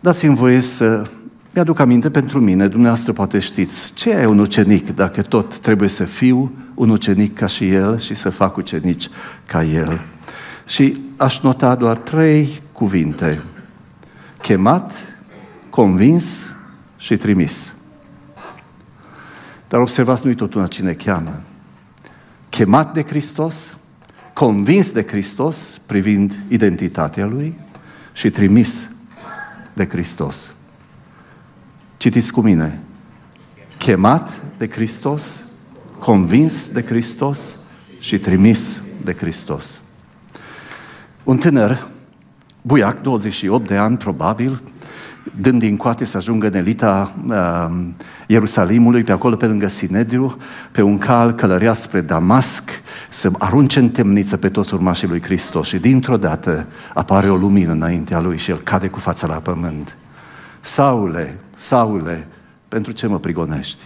dați-mi 0.00 0.36
voie 0.36 0.60
să 0.60 1.10
mi-aduc 1.52 1.78
aminte 1.78 2.10
pentru 2.10 2.40
mine, 2.40 2.68
dumneavoastră 2.68 3.12
poate 3.12 3.38
știți, 3.38 3.92
ce 3.92 4.10
e 4.10 4.26
un 4.26 4.38
ucenic 4.38 4.94
dacă 4.94 5.22
tot 5.22 5.58
trebuie 5.58 5.88
să 5.88 6.04
fiu 6.04 6.52
un 6.74 6.90
ucenic 6.90 7.34
ca 7.34 7.46
și 7.46 7.70
el 7.70 7.98
și 7.98 8.14
să 8.14 8.30
fac 8.30 8.56
ucenici 8.56 9.08
ca 9.46 9.64
el. 9.64 10.00
Și 10.66 11.00
aș 11.16 11.40
nota 11.40 11.74
doar 11.74 11.98
trei 11.98 12.60
cuvinte. 12.72 13.42
Chemat, 14.40 14.92
convins 15.70 16.46
și 16.96 17.16
trimis. 17.16 17.74
Dar 19.68 19.80
observați, 19.80 20.26
nu-i 20.26 20.34
tot 20.34 20.54
una 20.54 20.66
cine 20.66 20.92
cheamă. 20.92 21.42
Chemat 22.48 22.92
de 22.92 23.02
Hristos, 23.02 23.76
convins 24.32 24.90
de 24.90 25.02
Hristos 25.02 25.80
privind 25.86 26.38
identitatea 26.48 27.26
Lui 27.26 27.58
și 28.12 28.30
trimis 28.30 28.88
de 29.72 29.86
Hristos. 29.86 30.54
Citiți 32.02 32.32
cu 32.32 32.40
mine. 32.40 32.80
Chemat 33.78 34.40
de 34.58 34.68
Hristos, 34.70 35.40
convins 35.98 36.68
de 36.68 36.82
Hristos 36.82 37.56
și 38.00 38.18
trimis 38.18 38.80
de 39.04 39.12
Hristos. 39.12 39.80
Un 41.24 41.36
tânăr, 41.36 41.86
buiac, 42.62 43.00
28 43.00 43.66
de 43.66 43.76
ani 43.76 43.96
probabil, 43.96 44.62
dând 45.40 45.60
din 45.60 45.76
coate 45.76 46.04
să 46.04 46.16
ajungă 46.16 46.46
în 46.46 46.54
elita 46.54 47.12
uh, 47.26 47.86
Ierusalimului, 48.26 49.04
pe 49.04 49.12
acolo 49.12 49.36
pe 49.36 49.46
lângă 49.46 49.68
Sinedriu, 49.68 50.36
pe 50.70 50.82
un 50.82 50.98
cal 50.98 51.32
călărea 51.32 51.72
spre 51.72 52.00
Damasc, 52.00 52.70
să 53.10 53.30
arunce 53.38 53.78
în 53.78 53.88
temniță 53.88 54.36
pe 54.36 54.48
toți 54.48 54.74
urmașii 54.74 55.08
lui 55.08 55.22
Hristos 55.22 55.68
și 55.68 55.78
dintr-o 55.78 56.16
dată 56.16 56.66
apare 56.94 57.30
o 57.30 57.36
lumină 57.36 57.72
înaintea 57.72 58.20
lui 58.20 58.38
și 58.38 58.50
el 58.50 58.60
cade 58.62 58.88
cu 58.88 58.98
fața 58.98 59.26
la 59.26 59.34
pământ. 59.34 59.96
Saule, 60.64 61.38
Saule, 61.54 62.28
pentru 62.68 62.92
ce 62.92 63.06
mă 63.06 63.18
prigonești? 63.18 63.82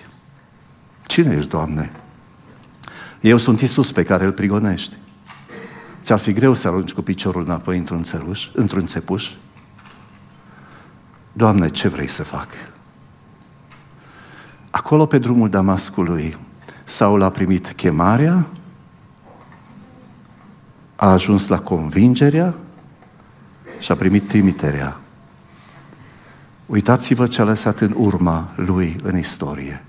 Cine 1.06 1.36
ești, 1.36 1.50
Doamne? 1.50 1.92
Eu 3.20 3.36
sunt 3.36 3.60
Isus 3.60 3.92
pe 3.92 4.02
care 4.02 4.24
îl 4.24 4.32
prigonești. 4.32 4.94
Ți-ar 6.02 6.18
fi 6.18 6.32
greu 6.32 6.54
să 6.54 6.68
arunci 6.68 6.92
cu 6.92 7.02
piciorul 7.02 7.42
înapoi 7.42 7.78
într-un 7.78 8.02
țăruș, 8.02 8.48
într-un 8.52 8.86
țepuș? 8.86 9.30
Doamne, 11.32 11.68
ce 11.68 11.88
vrei 11.88 12.08
să 12.08 12.24
fac? 12.24 12.48
Acolo, 14.70 15.06
pe 15.06 15.18
drumul 15.18 15.48
Damascului, 15.48 16.36
Saul 16.84 17.22
a 17.22 17.30
primit 17.30 17.72
chemarea, 17.72 18.46
a 20.96 21.10
ajuns 21.10 21.48
la 21.48 21.60
convingerea 21.60 22.54
și 23.78 23.92
a 23.92 23.94
primit 23.94 24.28
trimiterea. 24.28 24.96
Uitați-vă 26.66 27.26
ce 27.26 27.40
a 27.40 27.44
lăsat 27.44 27.80
în 27.80 27.94
urma 27.96 28.52
lui 28.56 29.00
în 29.02 29.18
istorie. 29.18 29.82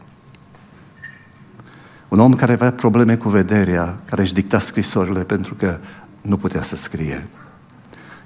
Un 2.07 2.19
om 2.19 2.33
care 2.33 2.53
avea 2.53 2.71
probleme 2.71 3.15
cu 3.15 3.29
vederea, 3.29 3.97
care 4.05 4.21
își 4.21 4.33
dicta 4.33 4.59
scrisorile 4.59 5.23
pentru 5.23 5.53
că 5.53 5.79
nu 6.21 6.37
putea 6.37 6.61
să 6.61 6.75
scrie. 6.75 7.27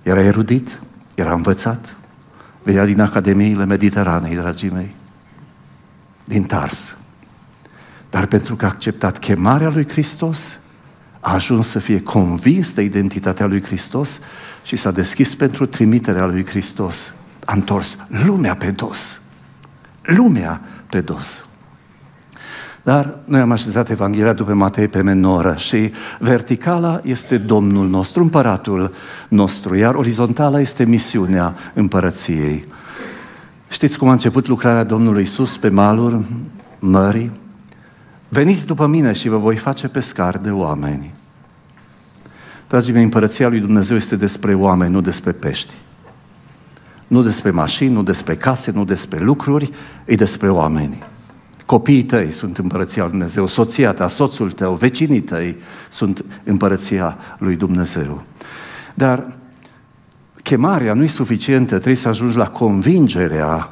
Era 0.03 0.21
erudit, 0.21 0.79
era 1.15 1.33
învățat, 1.33 1.95
venea 2.63 2.85
din 2.85 3.01
Academiile 3.01 3.65
Mediteranei, 3.65 4.35
dragii 4.35 4.69
mei 4.69 4.95
din 6.23 6.43
Tars. 6.43 6.97
Dar 8.09 8.25
pentru 8.25 8.55
că 8.55 8.65
a 8.65 8.69
acceptat 8.69 9.17
chemarea 9.17 9.69
lui 9.69 9.87
Hristos, 9.87 10.57
a 11.19 11.33
ajuns 11.33 11.67
să 11.67 11.79
fie 11.79 12.01
convins 12.03 12.73
de 12.73 12.81
identitatea 12.81 13.45
lui 13.45 13.63
Hristos 13.63 14.19
și 14.63 14.75
s-a 14.75 14.91
deschis 14.91 15.35
pentru 15.35 15.65
trimiterea 15.65 16.25
lui 16.25 16.45
Hristos. 16.45 17.13
A 17.45 17.53
întors 17.53 17.97
lumea 18.25 18.55
pe 18.55 18.71
dos. 18.71 19.21
Lumea 20.01 20.61
pe 20.89 21.01
dos. 21.01 21.45
Dar 22.83 23.17
noi 23.25 23.39
am 23.39 23.51
așezat 23.51 23.89
Evanghelia 23.89 24.33
după 24.33 24.53
Matei 24.53 24.87
pe 24.87 25.01
menoră 25.01 25.55
și 25.57 25.91
verticala 26.19 26.99
este 27.03 27.37
Domnul 27.37 27.89
nostru, 27.89 28.21
împăratul 28.21 28.93
nostru, 29.27 29.75
iar 29.75 29.95
orizontala 29.95 30.59
este 30.59 30.85
misiunea 30.85 31.55
împărăției. 31.73 32.65
Știți 33.67 33.97
cum 33.97 34.07
a 34.07 34.11
început 34.11 34.47
lucrarea 34.47 34.83
Domnului 34.83 35.21
Isus 35.21 35.57
pe 35.57 35.69
malul 35.69 36.25
mării? 36.79 37.31
Veniți 38.29 38.65
după 38.65 38.87
mine 38.87 39.11
și 39.11 39.29
vă 39.29 39.37
voi 39.37 39.55
face 39.55 39.87
pescar 39.87 40.37
de 40.37 40.51
oameni. 40.51 41.13
Dragii 42.67 42.93
mei, 42.93 43.03
împărăția 43.03 43.47
lui 43.47 43.59
Dumnezeu 43.59 43.95
este 43.95 44.15
despre 44.15 44.53
oameni, 44.53 44.91
nu 44.91 45.01
despre 45.01 45.31
pești. 45.31 45.73
Nu 47.11 47.21
despre 47.21 47.51
mașini, 47.51 47.93
nu 47.93 48.03
despre 48.03 48.35
case, 48.35 48.71
nu 48.71 48.85
despre 48.85 49.19
lucruri, 49.19 49.71
e 50.05 50.15
despre 50.15 50.49
oameni. 50.49 51.03
Copiii 51.65 52.03
tăi 52.03 52.31
sunt 52.31 52.57
împărăția 52.57 53.01
lui 53.01 53.11
Dumnezeu, 53.11 53.47
soția 53.47 53.93
ta, 53.93 54.07
soțul 54.07 54.51
tău, 54.51 54.73
vecinii 54.73 55.21
tăi 55.21 55.57
sunt 55.89 56.25
împărăția 56.43 57.17
lui 57.37 57.55
Dumnezeu. 57.55 58.23
Dar 58.93 59.27
chemarea 60.43 60.93
nu 60.93 61.03
e 61.03 61.07
suficientă, 61.07 61.75
trebuie 61.75 61.95
să 61.95 62.07
ajungi 62.07 62.37
la 62.37 62.47
convingerea 62.47 63.69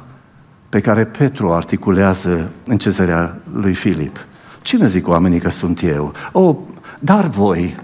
pe 0.69 0.79
care 0.79 1.05
Petru 1.05 1.51
articulează 1.51 2.51
în 2.65 2.77
cezărea 2.77 3.39
lui 3.53 3.73
Filip. 3.73 4.25
Cine 4.61 4.87
zic 4.87 5.07
oamenii 5.07 5.39
că 5.39 5.49
sunt 5.49 5.83
eu? 5.83 6.13
O, 6.31 6.55
dar 6.99 7.27
voi, 7.27 7.75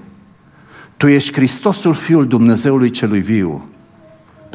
tu 0.98 1.08
ești 1.08 1.34
Hristosul 1.34 1.94
Fiul 1.94 2.28
Dumnezeului 2.28 2.90
celui 2.90 3.22
viu. 3.22 3.70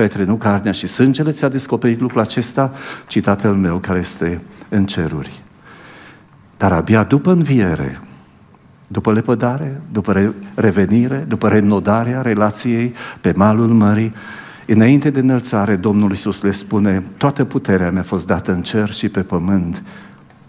Petre, 0.00 0.24
nu 0.24 0.36
carnea 0.36 0.72
și 0.72 0.86
sângele 0.86 1.30
ți-a 1.30 1.48
descoperit 1.48 2.00
lucrul 2.00 2.20
acesta, 2.20 2.72
ci 3.06 3.20
Tatăl 3.20 3.54
meu 3.54 3.78
care 3.78 3.98
este 3.98 4.40
în 4.68 4.86
ceruri. 4.86 5.42
Dar 6.56 6.72
abia 6.72 7.02
după 7.02 7.30
înviere, 7.30 8.00
după 8.86 9.12
lepădare, 9.12 9.80
după 9.92 10.34
revenire, 10.54 11.24
după 11.28 11.48
renodarea 11.48 12.20
relației 12.20 12.94
pe 13.20 13.32
malul 13.36 13.68
mării, 13.68 14.14
înainte 14.66 15.10
de 15.10 15.20
înălțare, 15.20 15.76
Domnul 15.76 16.10
Iisus 16.10 16.42
le 16.42 16.52
spune, 16.52 17.04
toată 17.16 17.44
puterea 17.44 17.90
mi-a 17.90 18.02
fost 18.02 18.26
dată 18.26 18.52
în 18.52 18.62
cer 18.62 18.90
și 18.90 19.08
pe 19.08 19.20
pământ, 19.20 19.82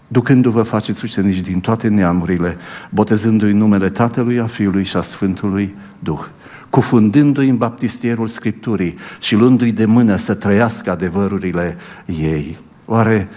ducându-vă 0.08 0.62
faceți 0.62 1.04
ucenici 1.04 1.40
din 1.40 1.60
toate 1.60 1.88
neamurile, 1.88 2.56
botezându-i 2.90 3.52
numele 3.52 3.90
Tatălui, 3.90 4.40
a 4.40 4.46
Fiului 4.46 4.84
și 4.84 4.96
a 4.96 5.02
Sfântului 5.02 5.74
Duh, 5.98 6.24
cufundându-i 6.72 7.48
în 7.48 7.56
baptistierul 7.56 8.28
Scripturii 8.28 8.98
și 9.20 9.34
luându-i 9.34 9.72
de 9.72 9.84
mână 9.84 10.16
să 10.16 10.34
trăiască 10.34 10.90
adevărurile 10.90 11.76
ei. 12.06 12.58
Oare 12.84 13.28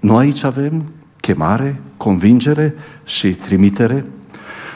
noi 0.00 0.24
aici 0.24 0.42
avem 0.42 0.92
chemare, 1.20 1.80
convingere 1.96 2.74
și 3.04 3.28
trimitere? 3.28 4.04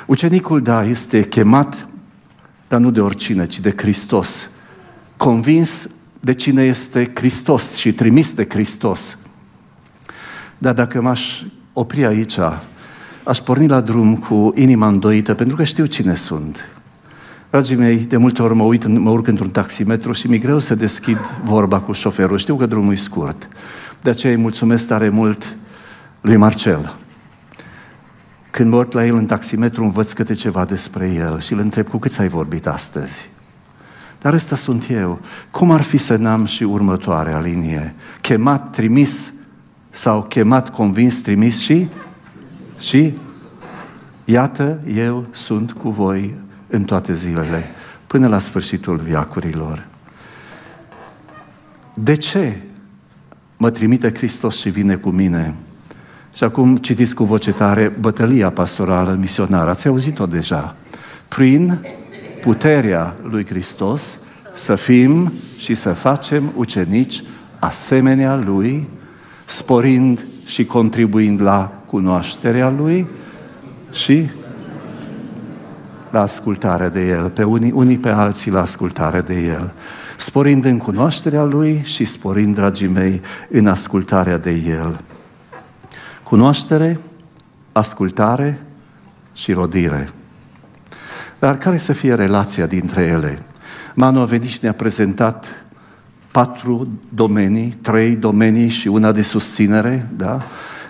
Ucenicul, 0.06 0.62
da, 0.62 0.84
este 0.84 1.22
chemat, 1.22 1.86
dar 2.68 2.80
nu 2.80 2.90
de 2.90 3.00
oricine, 3.00 3.46
ci 3.46 3.60
de 3.60 3.74
Hristos. 3.76 4.50
Convins 5.16 5.88
de 6.20 6.34
cine 6.34 6.62
este 6.62 7.10
Hristos 7.14 7.74
și 7.74 7.92
trimis 7.92 8.34
de 8.34 8.46
Hristos. 8.48 9.18
Dar 10.58 10.74
dacă 10.74 11.00
m-aș 11.00 11.42
opri 11.72 12.06
aici, 12.06 12.38
aș 13.24 13.38
porni 13.38 13.68
la 13.68 13.80
drum 13.80 14.16
cu 14.16 14.52
inima 14.54 14.86
îndoită, 14.86 15.34
pentru 15.34 15.56
că 15.56 15.64
știu 15.64 15.86
cine 15.86 16.14
sunt. 16.14 16.77
Dragii 17.50 17.76
mei, 17.76 17.96
de 17.96 18.16
multe 18.16 18.42
ori 18.42 18.54
mă 18.54 18.62
uit, 18.62 18.86
mă 18.86 19.10
urc 19.10 19.26
într-un 19.26 19.48
taximetru 19.48 20.12
și 20.12 20.28
mi-e 20.28 20.38
greu 20.38 20.58
să 20.58 20.74
deschid 20.74 21.18
vorba 21.44 21.80
cu 21.80 21.92
șoferul. 21.92 22.38
Știu 22.38 22.56
că 22.56 22.66
drumul 22.66 22.92
e 22.92 22.96
scurt. 22.96 23.48
De 24.02 24.10
aceea 24.10 24.32
îi 24.32 24.38
mulțumesc 24.38 24.86
tare 24.86 25.08
mult 25.08 25.56
lui 26.20 26.36
Marcel. 26.36 26.94
Când 28.50 28.70
mă 28.70 28.76
urc 28.76 28.92
la 28.92 29.06
el 29.06 29.14
în 29.14 29.26
taximetru, 29.26 29.82
învăț 29.82 30.12
câte 30.12 30.34
ceva 30.34 30.64
despre 30.64 31.10
el 31.10 31.40
și 31.40 31.52
îl 31.52 31.58
întreb 31.58 31.88
cu 31.88 31.98
câți 31.98 32.20
ai 32.20 32.28
vorbit 32.28 32.66
astăzi. 32.66 33.28
Dar 34.20 34.32
ăsta 34.32 34.56
sunt 34.56 34.90
eu. 34.90 35.20
Cum 35.50 35.70
ar 35.70 35.80
fi 35.80 35.96
să 35.96 36.16
n-am 36.16 36.44
și 36.44 36.62
următoarea 36.62 37.40
linie? 37.40 37.94
Chemat, 38.20 38.70
trimis 38.70 39.32
sau 39.90 40.22
chemat, 40.22 40.70
convins, 40.70 41.18
trimis 41.18 41.60
și? 41.60 41.88
Și? 42.78 43.12
Iată, 44.24 44.80
eu 44.94 45.26
sunt 45.30 45.72
cu 45.72 45.90
voi 45.90 46.46
în 46.68 46.84
toate 46.84 47.14
zilele, 47.14 47.64
până 48.06 48.28
la 48.28 48.38
sfârșitul 48.38 48.96
viacurilor. 48.96 49.86
De 51.94 52.16
ce 52.16 52.56
mă 53.56 53.70
trimite 53.70 54.12
Hristos 54.14 54.60
și 54.60 54.68
vine 54.68 54.94
cu 54.94 55.08
mine? 55.08 55.54
Și 56.34 56.44
acum 56.44 56.76
citiți 56.76 57.14
cu 57.14 57.24
voce 57.24 57.52
tare 57.52 57.92
bătălia 58.00 58.50
pastorală 58.50 59.16
misionară. 59.20 59.70
Ați 59.70 59.88
auzit-o 59.88 60.26
deja. 60.26 60.76
Prin 61.28 61.78
puterea 62.40 63.16
lui 63.22 63.46
Hristos 63.46 64.18
să 64.54 64.74
fim 64.74 65.32
și 65.58 65.74
să 65.74 65.92
facem 65.92 66.52
ucenici 66.56 67.22
asemenea 67.58 68.36
lui, 68.36 68.88
sporind 69.46 70.24
și 70.46 70.64
contribuind 70.64 71.42
la 71.42 71.82
cunoașterea 71.86 72.70
lui 72.70 73.06
și 73.92 74.28
la 76.10 76.20
ascultarea 76.20 76.88
de 76.88 77.08
el, 77.08 77.28
pe 77.28 77.42
unii, 77.42 77.70
unii 77.70 77.98
pe 77.98 78.08
alții 78.08 78.50
la 78.50 78.60
ascultarea 78.60 79.22
de 79.22 79.40
el, 79.40 79.72
sporind 80.16 80.64
în 80.64 80.78
cunoașterea 80.78 81.42
lui 81.44 81.82
și 81.84 82.04
sporind, 82.04 82.54
dragii 82.54 82.88
mei, 82.88 83.20
în 83.50 83.66
ascultarea 83.66 84.38
de 84.38 84.50
el. 84.50 85.00
Cunoaștere, 86.22 86.98
ascultare 87.72 88.62
și 89.32 89.52
rodire. 89.52 90.10
Dar 91.38 91.58
care 91.58 91.76
să 91.76 91.92
fie 91.92 92.14
relația 92.14 92.66
dintre 92.66 93.02
ele? 93.02 93.42
Manu 93.94 94.20
a 94.20 94.24
venit 94.24 94.48
și 94.48 94.58
ne-a 94.62 94.72
prezentat 94.72 95.64
patru 96.32 96.88
domenii, 97.08 97.74
trei 97.80 98.16
domenii 98.16 98.68
și 98.68 98.88
una 98.88 99.12
de 99.12 99.22
susținere, 99.22 100.08
da? 100.16 100.42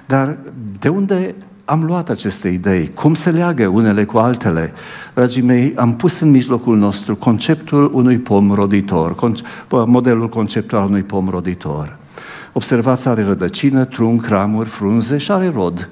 Dar 0.07 0.37
de 0.79 0.89
unde 0.89 1.35
am 1.69 1.85
luat 1.85 2.09
aceste 2.09 2.49
idei? 2.49 2.91
Cum 2.95 3.15
se 3.15 3.31
leagă 3.31 3.67
unele 3.67 4.05
cu 4.05 4.19
altele? 4.19 4.73
Dragii 5.15 5.43
mei, 5.43 5.73
am 5.77 5.97
pus 5.97 6.21
în 6.21 6.31
mijlocul 6.31 6.77
nostru 6.77 7.17
conceptul 7.17 7.91
unui 7.95 8.19
pom 8.19 8.53
roditor, 8.53 9.15
modelul 9.69 10.29
conceptual 10.29 10.87
unui 10.87 11.03
pom 11.03 11.29
roditor. 11.29 11.99
Observați, 12.53 13.09
are 13.09 13.23
rădăcină, 13.23 13.85
trunc, 13.85 14.27
ramuri, 14.27 14.69
frunze 14.69 15.19
și 15.19 15.31
are 15.31 15.51
rod. 15.55 15.89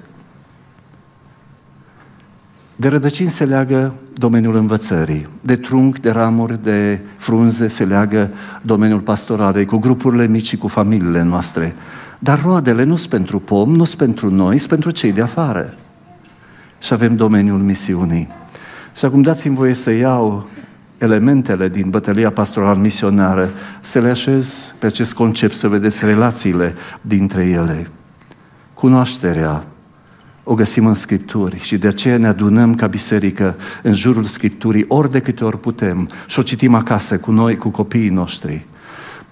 De 2.76 2.88
rădăcini 2.88 3.30
se 3.30 3.44
leagă 3.44 3.94
domeniul 4.14 4.56
învățării, 4.56 5.28
de 5.40 5.56
trunc, 5.56 5.98
de 5.98 6.10
ramuri, 6.10 6.62
de 6.62 7.00
frunze 7.16 7.68
se 7.68 7.84
leagă 7.84 8.30
domeniul 8.62 9.00
pastoralei, 9.00 9.64
cu 9.64 9.76
grupurile 9.76 10.26
mici 10.26 10.46
și 10.46 10.56
cu 10.56 10.68
familiile 10.68 11.22
noastre. 11.22 11.74
Dar 12.18 12.42
roadele 12.42 12.84
nu 12.84 12.96
sunt 12.96 13.10
pentru 13.10 13.38
pom, 13.38 13.70
nu 13.70 13.84
sunt 13.84 13.98
pentru 13.98 14.30
noi, 14.30 14.58
sunt 14.58 14.70
pentru 14.70 14.90
cei 14.90 15.12
de 15.12 15.22
afară. 15.22 15.74
Și 16.78 16.92
avem 16.92 17.16
domeniul 17.16 17.60
misiunii. 17.60 18.28
Și 18.96 19.04
acum 19.04 19.22
dați-mi 19.22 19.56
voie 19.56 19.74
să 19.74 19.90
iau 19.90 20.48
elementele 20.98 21.68
din 21.68 21.90
bătălia 21.90 22.30
pastoral 22.30 22.76
misionară, 22.76 23.50
să 23.80 24.00
le 24.00 24.08
așez 24.08 24.74
pe 24.78 24.86
acest 24.86 25.14
concept, 25.14 25.54
să 25.54 25.68
vedeți 25.68 26.04
relațiile 26.04 26.74
dintre 27.00 27.44
ele. 27.44 27.88
Cunoașterea, 28.74 29.64
o 30.44 30.54
găsim 30.54 30.86
în 30.86 30.94
Scripturi 30.94 31.58
și 31.58 31.76
de 31.76 31.88
aceea 31.88 32.16
ne 32.16 32.26
adunăm 32.26 32.74
ca 32.74 32.86
biserică 32.86 33.54
în 33.82 33.94
jurul 33.94 34.24
Scripturii 34.24 34.84
ori 34.88 35.10
de 35.10 35.20
câte 35.20 35.44
ori 35.44 35.60
putem 35.60 36.10
și 36.26 36.38
o 36.38 36.42
citim 36.42 36.74
acasă 36.74 37.18
cu 37.18 37.30
noi, 37.30 37.56
cu 37.56 37.68
copiii 37.68 38.08
noștri. 38.08 38.66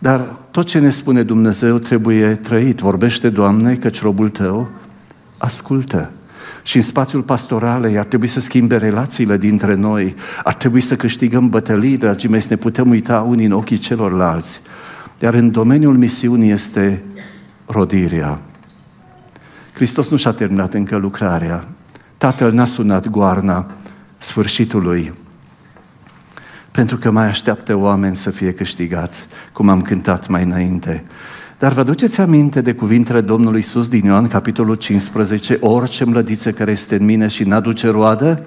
Dar 0.05 0.21
tot 0.51 0.67
ce 0.67 0.79
ne 0.79 0.91
spune 0.91 1.23
Dumnezeu 1.23 1.79
trebuie 1.79 2.35
trăit. 2.35 2.81
Vorbește, 2.81 3.29
Doamne, 3.29 3.75
căci 3.75 4.03
robul 4.03 4.29
Tău 4.29 4.69
ascultă. 5.39 6.11
Și 6.63 6.77
în 6.77 6.83
spațiul 6.83 7.23
pastoral 7.23 7.97
ar 7.97 8.05
trebui 8.05 8.27
să 8.27 8.41
schimbe 8.41 8.77
relațiile 8.77 9.37
dintre 9.37 9.75
noi, 9.75 10.15
ar 10.43 10.55
trebui 10.55 10.81
să 10.81 10.97
câștigăm 10.97 11.49
bătălii, 11.49 11.97
dragii 11.97 12.29
mei, 12.29 12.41
să 12.41 12.47
ne 12.51 12.57
putem 12.57 12.89
uita 12.89 13.21
unii 13.21 13.47
în 13.47 13.53
ochii 13.53 13.79
celorlalți. 13.79 14.61
Iar 15.19 15.35
în 15.35 15.51
domeniul 15.51 15.97
misiunii 15.97 16.51
este 16.51 17.03
rodirea. 17.67 18.39
Hristos 19.75 20.11
nu 20.11 20.17
și-a 20.17 20.33
terminat 20.33 20.75
încă 20.75 20.97
lucrarea. 20.97 21.69
Tatăl 22.19 22.53
n-a 22.53 22.65
sunat 22.65 23.09
goarna 23.09 23.71
sfârșitului, 24.19 25.13
pentru 26.75 26.97
că 26.97 27.11
mai 27.11 27.27
așteaptă 27.27 27.77
oameni 27.77 28.17
să 28.17 28.31
fie 28.31 28.53
câștigați, 28.53 29.27
cum 29.53 29.69
am 29.69 29.83
cântat 29.83 30.29
mai 30.29 30.43
înainte. 30.43 31.05
Dar 31.59 31.73
vă 31.73 31.83
duceți 31.83 32.21
aminte 32.21 32.61
de 32.61 32.75
cuvintele 32.75 33.21
Domnului 33.21 33.59
Iisus 33.59 33.89
din 33.89 34.05
Ioan, 34.05 34.29
capitolul 34.29 34.75
15, 34.75 35.59
orice 35.61 36.05
mlădiță 36.05 36.53
care 36.53 36.71
este 36.71 36.97
în 36.97 37.05
mine 37.05 37.29
și 37.29 37.45
n-aduce 37.45 37.91
roadă, 37.91 38.43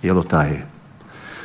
El 0.00 0.16
o 0.16 0.22
taie. 0.22 0.66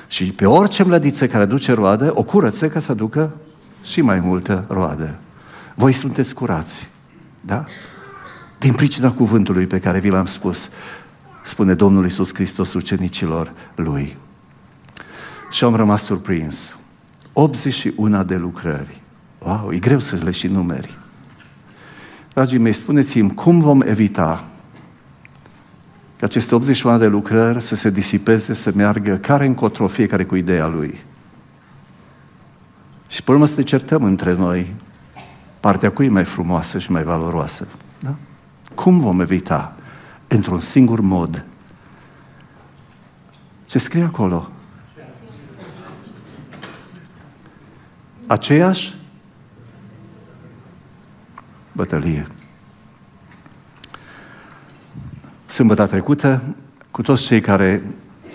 Și 0.08 0.26
pe 0.32 0.46
orice 0.46 0.84
mlădiță 0.84 1.28
care 1.28 1.44
aduce 1.44 1.74
roadă, 1.74 2.12
o 2.16 2.24
curăță 2.24 2.68
ca 2.68 2.80
să 2.80 2.92
aducă 2.92 3.36
și 3.84 4.02
mai 4.02 4.20
multă 4.20 4.66
roadă. 4.68 5.16
Voi 5.76 5.94
sunteți 5.94 6.34
curați. 6.34 6.90
Da? 7.42 7.66
Din 8.60 8.74
pricina 8.74 9.12
cuvântului 9.12 9.66
pe 9.66 9.80
care 9.80 10.00
vi 10.00 10.10
l-am 10.10 10.26
spus, 10.26 10.70
spune 11.48 11.74
Domnul 11.74 12.04
Iisus 12.04 12.34
Hristos 12.34 12.74
ucenicilor 12.74 13.52
Lui. 13.76 14.18
Și 15.52 15.64
am 15.64 15.76
rămas 15.76 16.04
surprins. 16.04 16.78
81 17.34 18.24
de 18.24 18.36
lucrări. 18.36 19.02
Wow, 19.40 19.72
e 19.72 19.78
greu 19.78 20.00
să 20.00 20.16
le 20.24 20.32
și 20.32 20.48
numeri. 20.48 20.98
Dragii 22.34 22.58
mei, 22.58 22.74
spuneți-mi, 22.74 23.34
cum 23.34 23.60
vom 23.60 23.82
evita 23.82 24.48
ca 26.18 26.26
aceste 26.26 26.56
81 26.56 26.98
de 26.98 27.08
lucrări 27.08 27.62
să 27.62 27.76
se 27.76 27.90
disipeze, 27.90 28.54
să 28.54 28.72
meargă 28.76 29.16
care 29.16 29.46
încotro 29.46 29.88
fiecare 29.88 30.26
cu 30.26 30.36
ideea 30.36 30.68
lui. 30.68 31.00
Și 33.08 33.24
până 33.24 33.46
să 33.46 33.54
ne 33.58 33.64
certăm 33.64 34.04
între 34.04 34.34
noi 34.34 34.76
partea 35.60 35.92
cui 35.92 36.06
e 36.06 36.10
mai 36.10 36.24
frumoasă 36.24 36.80
și 36.80 36.92
mai 36.92 37.04
valoroasă. 37.04 37.68
Da? 38.00 38.16
Cum 38.76 39.00
vom 39.00 39.20
evita 39.20 39.77
într-un 40.28 40.60
singur 40.60 41.00
mod 41.00 41.46
ce 43.68 43.78
scrie 43.78 44.04
acolo? 44.04 44.50
Aceeași 48.28 48.96
bătălie. 51.72 52.28
Sâmbătă 55.46 55.86
trecută, 55.86 56.56
cu 56.92 57.02
toți 57.02 57.24
cei 57.24 57.42
care, 57.42 57.84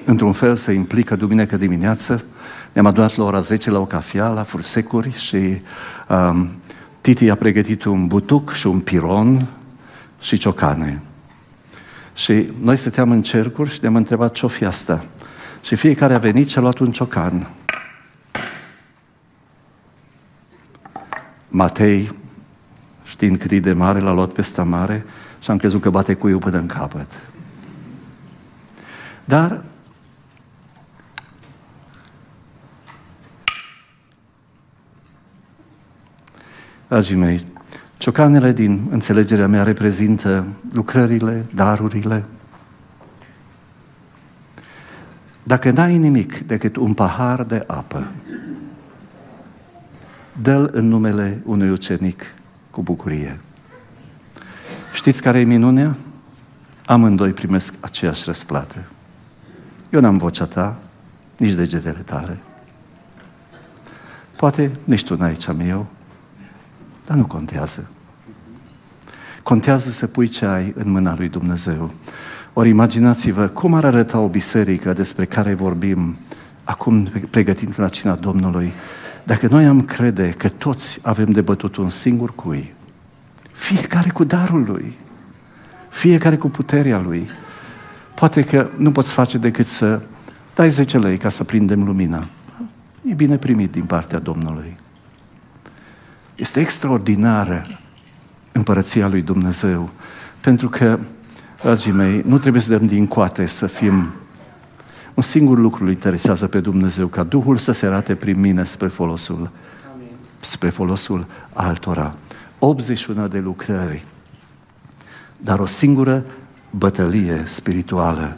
într-un 0.05 0.33
fel, 0.33 0.57
se 0.57 0.73
implică 0.73 1.17
duminică 1.17 1.57
dimineață, 1.57 2.25
ne-am 2.73 2.87
adunat 2.87 3.17
la 3.17 3.25
ora 3.25 3.41
10 3.41 3.71
la 3.71 3.79
o 3.79 3.87
cafea, 3.87 4.29
la 4.29 4.43
Fursecuri 4.43 5.13
și 5.13 5.61
um, 6.09 6.49
Titi 7.01 7.31
a 7.31 7.35
pregătit 7.35 7.85
un 7.85 8.07
butuc 8.07 8.53
și 8.53 8.67
un 8.67 8.81
piron 8.81 9.47
și 10.21 10.39
ciocane. 10.39 11.03
Și 12.15 12.53
noi 12.61 12.77
stăteam 12.77 13.11
în 13.11 13.23
cercuri 13.23 13.71
și 13.71 13.79
ne-am 13.81 13.97
întrebat 13.97 14.33
ce-o 14.33 14.49
fi 14.49 14.65
asta. 14.65 15.05
Și 15.63 15.77
fiecare 15.77 16.15
a 16.15 16.19
venit 16.19 16.49
și 16.49 16.59
a 16.59 16.61
luat 16.61 16.79
un 16.79 16.91
ciocan. 16.91 17.49
Matei, 21.49 22.13
știind 23.05 23.39
cât 23.39 23.51
e 23.51 23.61
de 23.61 23.73
mare, 23.73 24.01
l-a 24.01 24.13
luat 24.13 24.31
pe 24.31 24.63
mare 24.63 25.05
și 25.41 25.51
am 25.51 25.57
crezut 25.57 25.81
că 25.81 25.91
bate 25.91 26.15
cuiul 26.15 26.39
până 26.39 26.59
în 26.59 26.67
capăt. 26.67 27.21
Dar 29.25 29.65
Dragii 36.93 37.17
mei, 37.17 37.47
ciocanele 38.03 38.53
din 38.53 38.87
înțelegerea 38.91 39.47
mea 39.47 39.63
reprezintă 39.63 40.47
lucrările, 40.73 41.47
darurile. 41.55 42.25
Dacă 45.43 45.71
n-ai 45.71 45.99
nimic 45.99 46.39
decât 46.39 46.77
un 46.77 46.95
pahar 46.95 47.45
de 47.45 47.65
apă, 47.67 48.07
dă-l 50.43 50.71
în 50.73 50.89
numele 50.89 51.43
unui 51.45 51.71
ucenic 51.71 52.23
cu 52.71 52.83
bucurie. 52.83 53.41
Știți 54.93 55.23
care 55.23 55.41
e 55.41 55.45
minunea? 55.45 55.97
Amândoi 56.87 57.33
primesc 57.33 57.75
aceeași 57.81 58.23
răsplată. 58.27 58.85
Eu 59.91 60.01
n-am 60.01 60.19
vocea 60.19 60.45
ta, 60.45 60.79
nici 61.37 61.53
degetele 61.53 62.03
tale. 62.05 62.39
Poate 64.37 64.71
nici 64.85 65.05
tu 65.05 65.17
n-ai 65.17 65.37
ce 65.37 65.51
am 65.51 65.61
eu, 65.61 65.87
dar 67.07 67.17
nu 67.17 67.27
contează. 67.27 67.89
Contează 69.43 69.91
să 69.91 70.07
pui 70.07 70.29
ce 70.29 70.45
ai 70.45 70.73
în 70.77 70.91
mâna 70.91 71.15
lui 71.17 71.29
Dumnezeu. 71.29 71.91
Ori 72.53 72.69
imaginați-vă 72.69 73.47
cum 73.47 73.75
ar 73.75 73.85
arăta 73.85 74.19
o 74.19 74.29
biserică 74.29 74.93
despre 74.93 75.25
care 75.25 75.55
vorbim 75.55 76.17
acum 76.65 77.09
pregătind 77.31 77.75
la 77.77 77.89
cina 77.89 78.15
Domnului, 78.15 78.73
dacă 79.23 79.47
noi 79.51 79.67
am 79.67 79.83
crede 79.83 80.31
că 80.31 80.49
toți 80.49 80.99
avem 81.03 81.31
de 81.31 81.41
bătut 81.41 81.77
un 81.77 81.91
singur 81.91 82.35
cui, 82.35 82.75
fiecare 83.53 84.11
cu 84.11 84.25
darul 84.25 84.65
lui, 84.65 84.99
fiecare 85.89 86.37
cu 86.37 86.51
puterea 86.51 86.99
lui, 86.99 87.29
poate 88.15 88.43
că 88.43 88.69
nu 88.77 88.93
poți 88.93 89.13
face 89.13 89.39
decât 89.39 89.67
să 89.67 90.03
dai 90.55 90.71
10 90.71 90.99
lei 90.99 91.17
ca 91.17 91.29
să 91.29 91.45
prindem 91.45 91.85
lumina. 91.85 92.27
E 93.09 93.15
bine 93.15 93.37
primit 93.37 93.73
din 93.73 93.85
partea 93.85 94.19
Domnului. 94.19 94.77
Este 96.43 96.61
extraordinară 96.61 97.67
împărăția 98.53 99.09
lui 99.09 99.23
Dumnezeu. 99.23 99.91
Pentru 100.41 100.69
că, 100.69 100.99
dragii 101.61 101.93
mei, 101.93 102.23
nu 102.27 102.39
trebuie 102.39 102.63
să 102.63 102.77
dăm 102.77 102.87
din 102.87 103.07
coate 103.07 103.47
să 103.47 103.67
fim 103.67 104.11
un 105.15 105.23
singur 105.23 105.59
lucru 105.59 105.85
îl 105.85 105.91
interesează 105.91 106.47
pe 106.47 106.61
Dumnezeu, 106.61 107.07
ca 107.07 107.23
Duhul 107.23 107.57
să 107.57 107.73
se 107.73 107.87
arate 107.87 108.15
prin 108.15 108.41
mine 108.41 108.65
spre 108.65 108.87
folosul, 108.87 109.51
Amin. 109.95 110.09
spre 110.41 110.69
folosul 110.69 111.27
altora. 111.53 112.15
81 112.59 113.29
de 113.29 113.39
lucrări, 113.39 114.05
dar 115.37 115.59
o 115.59 115.67
singură 115.67 116.25
bătălie 116.71 117.43
spirituală. 117.47 118.37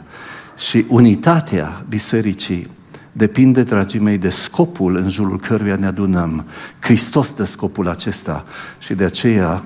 Și 0.57 0.85
unitatea 0.89 1.83
bisericii 1.89 2.69
depinde, 3.17 3.63
dragii 3.63 3.99
mei, 3.99 4.17
de 4.17 4.29
scopul 4.29 4.95
în 4.95 5.09
jurul 5.09 5.39
căruia 5.39 5.75
ne 5.75 5.85
adunăm. 5.85 6.45
Hristos 6.79 7.33
de 7.33 7.45
scopul 7.45 7.87
acesta 7.87 8.45
și 8.79 8.93
de 8.93 9.03
aceea 9.03 9.65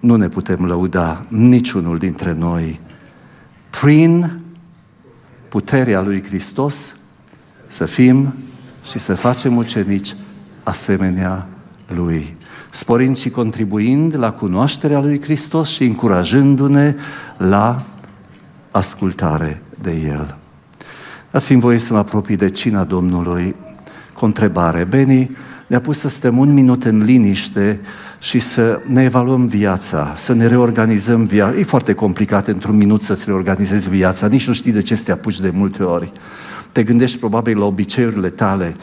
nu 0.00 0.16
ne 0.16 0.28
putem 0.28 0.64
lăuda 0.64 1.24
niciunul 1.28 1.98
dintre 1.98 2.32
noi 2.32 2.80
prin 3.80 4.40
puterea 5.48 6.00
lui 6.00 6.22
Hristos 6.22 6.96
să 7.68 7.86
fim 7.86 8.34
și 8.90 8.98
să 8.98 9.14
facem 9.14 9.56
ucenici 9.56 10.16
asemenea 10.62 11.46
lui, 11.94 12.36
sporind 12.70 13.16
și 13.16 13.30
contribuind 13.30 14.16
la 14.16 14.32
cunoașterea 14.32 15.00
lui 15.00 15.22
Hristos 15.22 15.70
și 15.70 15.84
încurajându-ne 15.84 16.94
la 17.36 17.82
ascultare 18.70 19.62
de 19.82 19.92
El. 19.92 20.36
Dați-mi 21.34 21.60
voie 21.60 21.78
să 21.78 21.92
mă 21.92 21.98
apropii 21.98 22.36
de 22.36 22.50
cina 22.50 22.84
Domnului 22.84 23.54
cu 24.12 24.18
o 24.22 24.24
întrebare. 24.24 24.84
Beni 24.84 25.36
ne-a 25.66 25.80
pus 25.80 25.98
să 25.98 26.08
stăm 26.08 26.38
un 26.38 26.52
minut 26.52 26.84
în 26.84 27.02
liniște 27.04 27.80
și 28.18 28.38
să 28.38 28.80
ne 28.86 29.02
evaluăm 29.02 29.46
viața, 29.46 30.14
să 30.16 30.32
ne 30.32 30.46
reorganizăm 30.46 31.24
viața. 31.24 31.58
E 31.58 31.62
foarte 31.62 31.92
complicat 31.92 32.48
într-un 32.48 32.76
minut 32.76 33.02
să-ți 33.02 33.24
reorganizezi 33.26 33.88
viața, 33.88 34.26
nici 34.26 34.46
nu 34.46 34.52
știi 34.52 34.72
de 34.72 34.82
ce 34.82 34.94
să 34.94 35.04
te 35.04 35.12
apuci 35.12 35.40
de 35.40 35.50
multe 35.54 35.82
ori. 35.82 36.12
Te 36.72 36.82
gândești 36.82 37.18
probabil 37.18 37.58
la 37.58 37.64
obiceiurile 37.64 38.28
tale. 38.28 38.76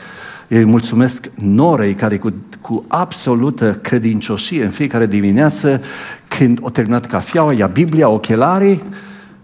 Eu 0.47 0.57
îi 0.57 0.65
mulțumesc 0.65 1.29
Norei 1.35 1.93
care 1.93 2.17
cu, 2.17 2.33
cu 2.61 2.85
absolută 2.87 3.79
credincioșie 3.81 4.63
în 4.63 4.69
fiecare 4.69 5.05
dimineață, 5.05 5.81
când 6.27 6.57
o 6.61 6.69
terminat 6.69 7.05
cafeaua, 7.05 7.53
ia 7.53 7.67
Biblia, 7.67 8.09
ochelarii, 8.09 8.83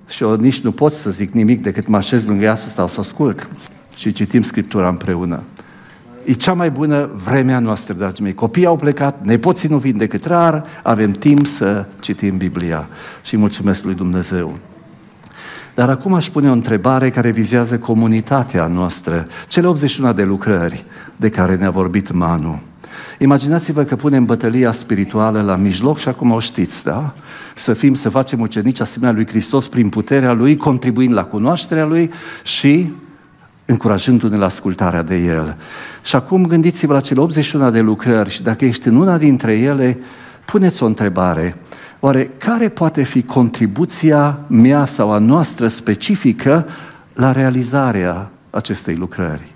și 0.07 0.23
eu 0.23 0.35
nici 0.35 0.59
nu 0.59 0.71
pot 0.71 0.93
să 0.93 1.09
zic 1.09 1.31
nimic 1.33 1.61
decât 1.61 1.87
mă 1.87 1.97
așez 1.97 2.25
lângă 2.25 2.43
ea 2.43 2.55
să 2.55 2.69
stau 2.69 2.87
să 2.87 2.99
ascult 2.99 3.49
și 3.95 4.11
citim 4.11 4.41
Scriptura 4.41 4.87
împreună. 4.87 5.43
E 6.25 6.33
cea 6.33 6.53
mai 6.53 6.71
bună 6.71 7.09
vremea 7.25 7.59
noastră, 7.59 7.93
dragii 7.93 8.23
mei. 8.23 8.33
Copiii 8.33 8.65
au 8.65 8.75
plecat, 8.75 9.25
nepoții 9.25 9.69
nu 9.69 9.77
vin 9.77 9.97
decât 9.97 10.25
rar, 10.25 10.65
avem 10.83 11.11
timp 11.11 11.45
să 11.45 11.85
citim 11.99 12.37
Biblia. 12.37 12.87
Și 13.23 13.37
mulțumesc 13.37 13.83
lui 13.83 13.93
Dumnezeu. 13.93 14.57
Dar 15.73 15.89
acum 15.89 16.13
aș 16.13 16.29
pune 16.29 16.49
o 16.49 16.51
întrebare 16.51 17.09
care 17.09 17.29
vizează 17.29 17.79
comunitatea 17.79 18.67
noastră, 18.67 19.27
cele 19.47 19.67
81 19.67 20.13
de 20.13 20.23
lucrări 20.23 20.85
de 21.15 21.29
care 21.29 21.55
ne-a 21.55 21.69
vorbit 21.69 22.11
Manu. 22.11 22.59
Imaginați-vă 23.19 23.83
că 23.83 23.95
punem 23.95 24.25
bătălia 24.25 24.71
spirituală 24.71 25.41
la 25.41 25.55
mijloc 25.55 25.97
și 25.97 26.07
acum 26.07 26.31
o 26.31 26.39
știți, 26.39 26.83
da? 26.83 27.13
Să 27.59 27.73
fim, 27.73 27.93
să 27.93 28.09
facem 28.09 28.39
ucenici 28.39 28.79
asemenea 28.79 29.13
lui 29.13 29.27
Hristos 29.27 29.67
prin 29.67 29.89
puterea 29.89 30.33
Lui, 30.33 30.55
contribuind 30.55 31.13
la 31.13 31.23
cunoașterea 31.23 31.85
Lui 31.85 32.11
și 32.43 32.93
încurajându-ne 33.65 34.37
la 34.37 34.45
ascultarea 34.45 35.01
de 35.01 35.15
El. 35.15 35.55
Și 36.03 36.15
acum 36.15 36.45
gândiți-vă 36.45 36.93
la 36.93 36.99
cele 36.99 37.19
81 37.19 37.69
de 37.71 37.81
lucrări 37.81 38.29
și 38.29 38.43
dacă 38.43 38.65
ești 38.65 38.87
în 38.87 38.95
una 38.95 39.17
dintre 39.17 39.53
ele, 39.53 39.97
puneți 40.45 40.83
o 40.83 40.85
întrebare. 40.85 41.57
Oare 41.99 42.31
care 42.37 42.69
poate 42.69 43.03
fi 43.03 43.23
contribuția 43.23 44.39
mea 44.47 44.85
sau 44.85 45.11
a 45.11 45.17
noastră 45.17 45.67
specifică 45.67 46.67
la 47.13 47.31
realizarea 47.31 48.31
acestei 48.49 48.95
lucrări? 48.95 49.51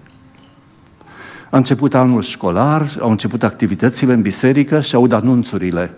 A 1.50 1.58
început 1.58 1.96
anul 1.96 2.22
școlar, 2.22 2.98
au 3.00 3.10
început 3.10 3.44
activitățile 3.44 4.14
în 4.14 4.22
biserică 4.22 4.82
și 4.82 4.96
aud 4.96 5.12
anunțurile. 5.12 5.92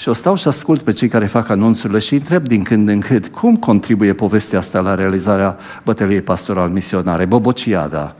Și 0.00 0.08
o 0.08 0.12
stau 0.12 0.34
și 0.36 0.48
ascult 0.48 0.82
pe 0.82 0.92
cei 0.92 1.08
care 1.08 1.26
fac 1.26 1.48
anunțurile 1.48 1.98
și 1.98 2.14
întreb 2.14 2.46
din 2.46 2.62
când 2.62 2.88
în 2.88 3.00
când 3.00 3.26
cum 3.26 3.56
contribuie 3.56 4.12
povestea 4.12 4.58
asta 4.58 4.80
la 4.80 4.94
realizarea 4.94 5.56
bătăliei 5.84 6.20
pastoral 6.20 6.68
misionare. 6.68 7.24
Bobociada. 7.24 8.16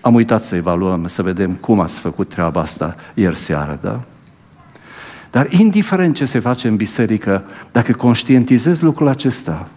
Am 0.00 0.14
uitat 0.14 0.42
să 0.42 0.54
evaluăm, 0.54 1.06
să 1.06 1.22
vedem 1.22 1.52
cum 1.52 1.80
ați 1.80 1.98
făcut 1.98 2.28
treaba 2.28 2.60
asta 2.60 2.96
ieri 3.14 3.36
seară, 3.36 3.78
da? 3.82 4.00
Dar 5.30 5.52
indiferent 5.52 6.14
ce 6.14 6.24
se 6.24 6.38
face 6.38 6.68
în 6.68 6.76
biserică, 6.76 7.44
dacă 7.70 7.92
conștientizezi 7.92 8.82
lucrul 8.82 9.08
acesta, 9.08 9.68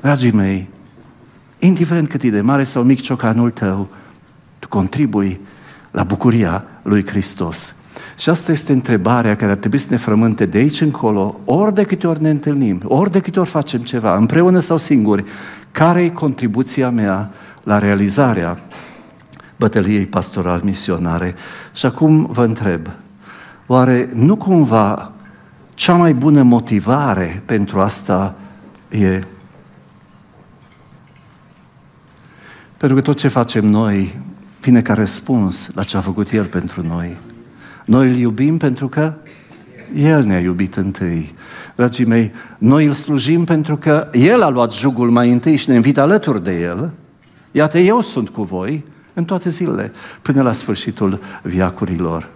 dragii 0.00 0.32
mei, 0.32 0.68
indiferent 1.58 2.08
cât 2.08 2.22
e 2.22 2.30
de 2.30 2.40
mare 2.40 2.64
sau 2.64 2.82
mic 2.82 3.00
ciocanul 3.00 3.50
tău, 3.50 3.88
tu 4.58 4.68
contribui 4.68 5.40
la 5.90 6.02
bucuria 6.02 6.64
lui 6.82 7.06
Hristos. 7.06 7.74
Și 8.22 8.28
asta 8.30 8.52
este 8.52 8.72
întrebarea 8.72 9.36
care 9.36 9.50
ar 9.50 9.56
trebui 9.56 9.78
să 9.78 9.86
ne 9.90 9.96
frământe 9.96 10.46
de 10.46 10.58
aici 10.58 10.80
încolo, 10.80 11.40
ori 11.44 11.74
de 11.74 11.84
câte 11.84 12.06
ori 12.06 12.22
ne 12.22 12.30
întâlnim, 12.30 12.80
ori 12.84 13.10
de 13.10 13.20
câte 13.20 13.40
ori 13.40 13.48
facem 13.48 13.80
ceva, 13.80 14.16
împreună 14.16 14.60
sau 14.60 14.78
singuri, 14.78 15.24
care 15.72 16.02
e 16.02 16.08
contribuția 16.08 16.90
mea 16.90 17.30
la 17.62 17.78
realizarea 17.78 18.58
bătăliei 19.56 20.06
pastoral-misionare. 20.06 21.34
Și 21.72 21.86
acum 21.86 22.26
vă 22.26 22.44
întreb, 22.44 22.88
oare 23.66 24.10
nu 24.14 24.36
cumva 24.36 25.12
cea 25.74 25.94
mai 25.94 26.14
bună 26.14 26.42
motivare 26.42 27.42
pentru 27.44 27.80
asta 27.80 28.34
e 28.88 29.22
pentru 32.76 32.96
că 32.96 33.02
tot 33.02 33.16
ce 33.16 33.28
facem 33.28 33.66
noi 33.66 34.20
vine 34.60 34.82
ca 34.82 34.94
răspuns 34.94 35.70
la 35.74 35.82
ce 35.82 35.96
a 35.96 36.00
făcut 36.00 36.30
El 36.30 36.44
pentru 36.44 36.86
noi. 36.86 37.30
Noi 37.84 38.08
îl 38.08 38.16
iubim 38.16 38.56
pentru 38.56 38.88
că 38.88 39.14
El 39.94 40.24
ne-a 40.24 40.40
iubit 40.40 40.74
întâi. 40.74 41.34
Dragii 41.76 42.04
mei, 42.04 42.32
noi 42.58 42.86
îl 42.86 42.92
slujim 42.92 43.44
pentru 43.44 43.76
că 43.76 44.08
El 44.12 44.42
a 44.42 44.48
luat 44.48 44.72
jugul 44.72 45.10
mai 45.10 45.32
întâi 45.32 45.56
și 45.56 45.68
ne 45.68 45.74
invită 45.74 46.00
alături 46.00 46.44
de 46.44 46.60
El. 46.60 46.90
Iată, 47.50 47.78
eu 47.78 48.00
sunt 48.00 48.28
cu 48.28 48.42
voi 48.42 48.84
în 49.14 49.24
toate 49.24 49.50
zilele, 49.50 49.92
până 50.22 50.42
la 50.42 50.52
sfârșitul 50.52 51.20
viacurilor. 51.42 52.28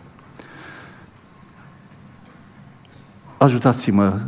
Ajutați-mă 3.39 4.21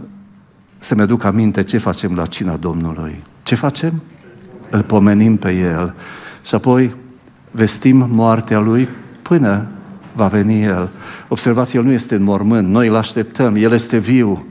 să-mi 0.79 1.01
aduc 1.01 1.25
aminte 1.25 1.65
ce 1.65 1.79
facem 1.79 2.15
la 2.15 2.27
cina 2.27 2.57
Domnului. 2.57 3.23
Ce 3.43 3.55
facem? 3.55 4.03
Îl 4.71 4.83
pomenim 4.83 5.37
pe 5.37 5.51
El. 5.51 5.95
Și 6.43 6.55
apoi 6.55 6.95
vestim 7.51 8.07
moartea 8.11 8.59
Lui 8.59 8.89
până 9.23 9.67
va 10.19 10.27
veni 10.27 10.63
El. 10.63 10.89
Observați, 11.29 11.77
El 11.77 11.83
nu 11.83 11.93
este 11.93 12.15
în 12.15 12.23
mormânt, 12.23 12.69
noi 12.69 12.89
îl 12.89 12.97
așteptăm, 12.97 13.57
El 13.57 13.73
este 13.73 13.99
viu. 13.99 14.47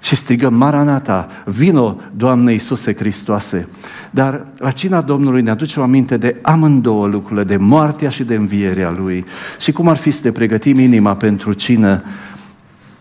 Și 0.00 0.16
strigăm, 0.16 0.54
Maranata, 0.54 1.28
vino, 1.44 1.96
Doamne 2.16 2.52
Iisuse 2.52 2.94
Hristoase. 2.94 3.68
Dar 4.10 4.46
la 4.58 4.70
cina 4.70 5.00
Domnului 5.00 5.42
ne 5.42 5.50
aducem 5.50 5.82
aminte 5.82 6.16
de 6.16 6.36
amândouă 6.42 7.06
lucrurile, 7.06 7.44
de 7.44 7.56
moartea 7.56 8.08
și 8.08 8.24
de 8.24 8.34
învierea 8.34 8.90
Lui. 8.90 9.24
Și 9.58 9.72
cum 9.72 9.88
ar 9.88 9.96
fi 9.96 10.10
să 10.10 10.20
ne 10.24 10.30
pregătim 10.30 10.78
inima 10.78 11.14
pentru 11.14 11.52
cină, 11.52 12.02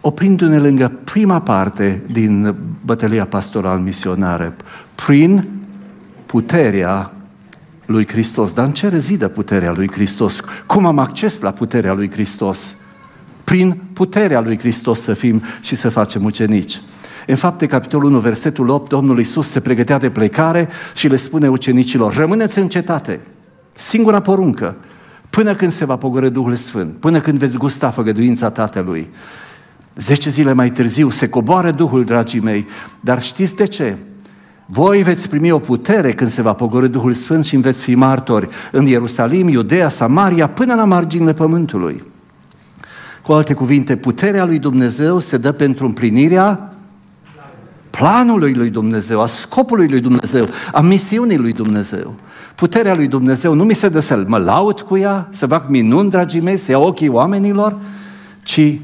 oprindu-ne 0.01 0.57
lângă 0.57 0.91
prima 1.03 1.41
parte 1.41 2.01
din 2.11 2.55
bătălia 2.85 3.25
pastoral 3.25 3.79
misionară, 3.79 4.55
prin 4.95 5.47
puterea 6.25 7.12
lui 7.85 8.07
Hristos. 8.07 8.53
Dar 8.53 8.65
în 8.65 8.71
ce 8.71 8.87
rezidă 8.87 9.27
puterea 9.27 9.71
lui 9.71 9.91
Hristos? 9.91 10.39
Cum 10.65 10.85
am 10.85 10.99
acces 10.99 11.39
la 11.39 11.51
puterea 11.51 11.93
lui 11.93 12.11
Hristos? 12.11 12.75
Prin 13.43 13.81
puterea 13.93 14.41
lui 14.41 14.57
Hristos 14.57 15.01
să 15.01 15.13
fim 15.13 15.41
și 15.61 15.75
să 15.75 15.89
facem 15.89 16.23
ucenici. 16.23 16.81
În 17.27 17.35
fapte, 17.35 17.65
capitolul 17.65 18.09
1, 18.09 18.19
versetul 18.19 18.69
8, 18.69 18.89
Domnul 18.89 19.17
Iisus 19.17 19.49
se 19.49 19.59
pregătea 19.59 19.97
de 19.97 20.09
plecare 20.09 20.69
și 20.95 21.07
le 21.07 21.17
spune 21.17 21.49
ucenicilor, 21.49 22.15
rămâneți 22.15 22.59
în 22.59 22.67
cetate, 22.67 23.19
singura 23.75 24.19
poruncă, 24.21 24.75
până 25.29 25.55
când 25.55 25.71
se 25.71 25.85
va 25.85 25.95
pogoră 25.95 26.29
Duhul 26.29 26.55
Sfânt, 26.55 26.95
până 26.95 27.19
când 27.19 27.37
veți 27.37 27.57
gusta 27.57 27.89
făgăduința 27.89 28.49
Tatălui. 28.49 29.09
Zece 29.95 30.29
zile 30.29 30.53
mai 30.53 30.71
târziu 30.71 31.09
se 31.09 31.29
coboară 31.29 31.71
Duhul, 31.71 32.03
dragii 32.03 32.39
mei, 32.39 32.67
dar 32.99 33.21
știți 33.21 33.55
de 33.55 33.65
ce? 33.65 33.97
Voi 34.65 35.03
veți 35.03 35.29
primi 35.29 35.51
o 35.51 35.59
putere 35.59 36.13
când 36.13 36.29
se 36.29 36.41
va 36.41 36.53
pogorâ 36.53 36.87
Duhul 36.87 37.11
Sfânt 37.11 37.45
și 37.45 37.57
veți 37.57 37.81
fi 37.81 37.95
martori 37.95 38.47
în 38.71 38.85
Ierusalim, 38.85 39.47
Iudea, 39.47 39.89
Samaria, 39.89 40.47
până 40.47 40.75
la 40.75 40.83
marginile 40.83 41.33
pământului. 41.33 42.03
Cu 43.21 43.31
alte 43.31 43.53
cuvinte, 43.53 43.95
puterea 43.95 44.45
lui 44.45 44.59
Dumnezeu 44.59 45.19
se 45.19 45.37
dă 45.37 45.51
pentru 45.51 45.85
împlinirea 45.85 46.69
planului 47.89 48.53
lui 48.53 48.69
Dumnezeu, 48.69 49.21
a 49.21 49.25
scopului 49.25 49.87
lui 49.87 49.99
Dumnezeu, 49.99 50.47
a 50.73 50.81
misiunii 50.81 51.37
lui 51.37 51.51
Dumnezeu. 51.53 52.15
Puterea 52.55 52.95
lui 52.95 53.07
Dumnezeu 53.07 53.53
nu 53.53 53.63
mi 53.63 53.73
se 53.73 53.89
dă 53.89 53.99
să 53.99 54.23
mă 54.27 54.37
laud 54.37 54.81
cu 54.81 54.97
ea, 54.97 55.27
să 55.29 55.45
fac 55.45 55.69
minuni, 55.69 56.09
dragii 56.09 56.41
mei, 56.41 56.57
să 56.57 56.71
iau 56.71 56.83
ochii 56.83 57.07
oamenilor, 57.07 57.77
ci 58.43 58.77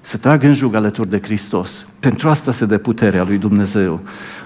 să 0.00 0.16
trag 0.16 0.42
în 0.42 0.54
jug 0.54 0.74
alături 0.74 1.10
de 1.10 1.20
Hristos. 1.22 1.86
Pentru 2.00 2.28
asta 2.28 2.52
se 2.52 2.66
dă 2.66 2.78
puterea 2.78 3.24
lui 3.24 3.38
Dumnezeu. 3.38 4.00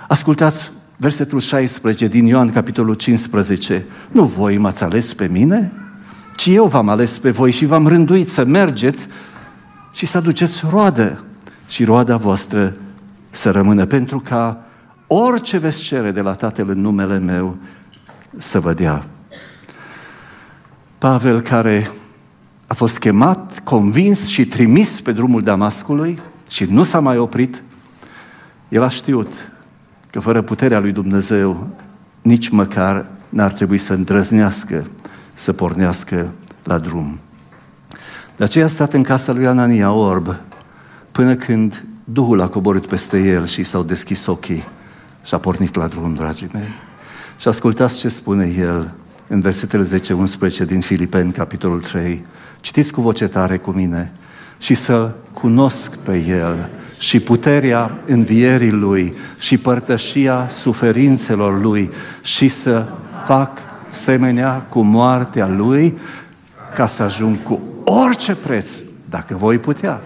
Ascultați 0.08 0.70
versetul 0.96 1.40
16 1.40 2.06
din 2.06 2.26
Ioan, 2.26 2.52
capitolul 2.52 2.94
15. 2.94 3.84
Nu 4.08 4.24
voi 4.24 4.56
m-ați 4.56 4.84
ales 4.84 5.14
pe 5.14 5.26
mine, 5.26 5.72
ci 6.36 6.46
eu 6.46 6.66
v-am 6.66 6.88
ales 6.88 7.18
pe 7.18 7.30
voi 7.30 7.50
și 7.50 7.64
v-am 7.64 7.86
rânduit 7.86 8.28
să 8.28 8.44
mergeți 8.44 9.08
și 9.92 10.06
să 10.06 10.16
aduceți 10.16 10.62
roadă 10.70 11.24
și 11.68 11.84
roada 11.84 12.16
voastră 12.16 12.74
să 13.30 13.50
rămână, 13.50 13.86
pentru 13.86 14.20
ca 14.20 14.64
orice 15.06 15.58
veți 15.58 15.82
cere 15.82 16.10
de 16.10 16.20
la 16.20 16.34
Tatăl 16.34 16.68
în 16.68 16.80
numele 16.80 17.18
meu 17.18 17.58
să 18.36 18.60
vă 18.60 18.72
dea. 18.72 19.04
Pavel, 20.98 21.40
care 21.40 21.90
a 22.66 22.74
fost 22.74 22.98
chemat, 22.98 23.60
convins 23.64 24.26
și 24.26 24.46
trimis 24.46 25.00
pe 25.00 25.12
drumul 25.12 25.42
Damascului 25.42 26.20
și 26.48 26.64
nu 26.64 26.82
s-a 26.82 27.00
mai 27.00 27.18
oprit, 27.18 27.62
el 28.68 28.82
a 28.82 28.88
știut 28.88 29.32
că 30.16 30.22
fără 30.22 30.42
puterea 30.42 30.78
lui 30.78 30.92
Dumnezeu 30.92 31.68
nici 32.22 32.48
măcar 32.48 33.06
n-ar 33.28 33.52
trebui 33.52 33.78
să 33.78 33.92
îndrăznească 33.92 34.86
să 35.34 35.52
pornească 35.52 36.32
la 36.64 36.78
drum. 36.78 37.18
De 38.36 38.44
aceea 38.44 38.64
a 38.64 38.68
stat 38.68 38.92
în 38.92 39.02
casa 39.02 39.32
lui 39.32 39.46
Anania 39.46 39.92
Orb 39.92 40.36
până 41.12 41.34
când 41.34 41.84
Duhul 42.04 42.40
a 42.40 42.48
coborât 42.48 42.86
peste 42.86 43.18
el 43.18 43.46
și 43.46 43.64
s-au 43.64 43.82
deschis 43.82 44.26
ochii 44.26 44.64
și 45.24 45.34
a 45.34 45.38
pornit 45.38 45.74
la 45.74 45.86
drum, 45.86 46.14
dragii 46.14 46.48
mei. 46.52 46.74
Și 47.38 47.48
ascultați 47.48 47.98
ce 47.98 48.08
spune 48.08 48.46
el 48.58 48.90
în 49.28 49.40
versetele 49.40 50.00
10-11 50.64 50.66
din 50.66 50.80
Filipeni, 50.80 51.32
capitolul 51.32 51.80
3. 51.80 52.24
Citiți 52.60 52.92
cu 52.92 53.00
voce 53.00 53.28
tare 53.28 53.56
cu 53.56 53.70
mine 53.70 54.12
și 54.58 54.74
să 54.74 55.10
cunosc 55.32 55.96
pe 55.96 56.16
el 56.18 56.68
și 56.98 57.20
puterea 57.20 57.98
învierii 58.06 58.70
lui 58.70 59.14
și 59.38 59.58
părtășia 59.58 60.46
suferințelor 60.48 61.60
lui 61.62 61.90
și 62.22 62.48
să 62.48 62.86
fac 63.26 63.58
semenea 63.92 64.52
cu 64.52 64.80
moartea 64.80 65.46
lui 65.46 65.98
ca 66.74 66.86
să 66.86 67.02
ajung 67.02 67.42
cu 67.42 67.60
orice 67.84 68.34
preț, 68.34 68.80
dacă 69.10 69.36
voi 69.36 69.58
putea, 69.58 70.00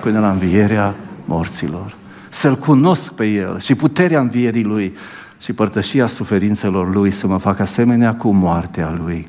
până 0.00 0.20
la 0.20 0.30
învierea 0.30 0.94
morților. 1.24 1.96
Să-L 2.28 2.56
cunosc 2.56 3.14
pe 3.14 3.26
El 3.26 3.60
și 3.60 3.74
puterea 3.74 4.20
învierii 4.20 4.64
Lui 4.64 4.96
și 5.40 5.52
părtășia 5.52 6.06
suferințelor 6.06 6.94
Lui 6.94 7.10
să 7.10 7.26
mă 7.26 7.38
fac 7.38 7.58
asemenea 7.58 8.14
cu 8.14 8.30
moartea 8.30 8.98
Lui. 9.04 9.28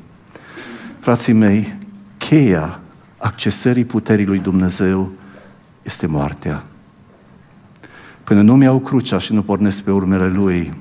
Frații 0.98 1.32
mei, 1.32 1.76
cheia 2.18 2.80
accesării 3.18 3.84
puterii 3.84 4.26
Lui 4.26 4.38
Dumnezeu 4.38 5.10
este 5.82 6.06
moartea. 6.06 6.62
Până 8.24 8.42
nu 8.42 8.56
mi-au 8.56 8.80
crucea 8.80 9.18
și 9.18 9.32
nu 9.32 9.42
pornesc 9.42 9.82
pe 9.82 9.90
urmele 9.90 10.28
Lui, 10.28 10.74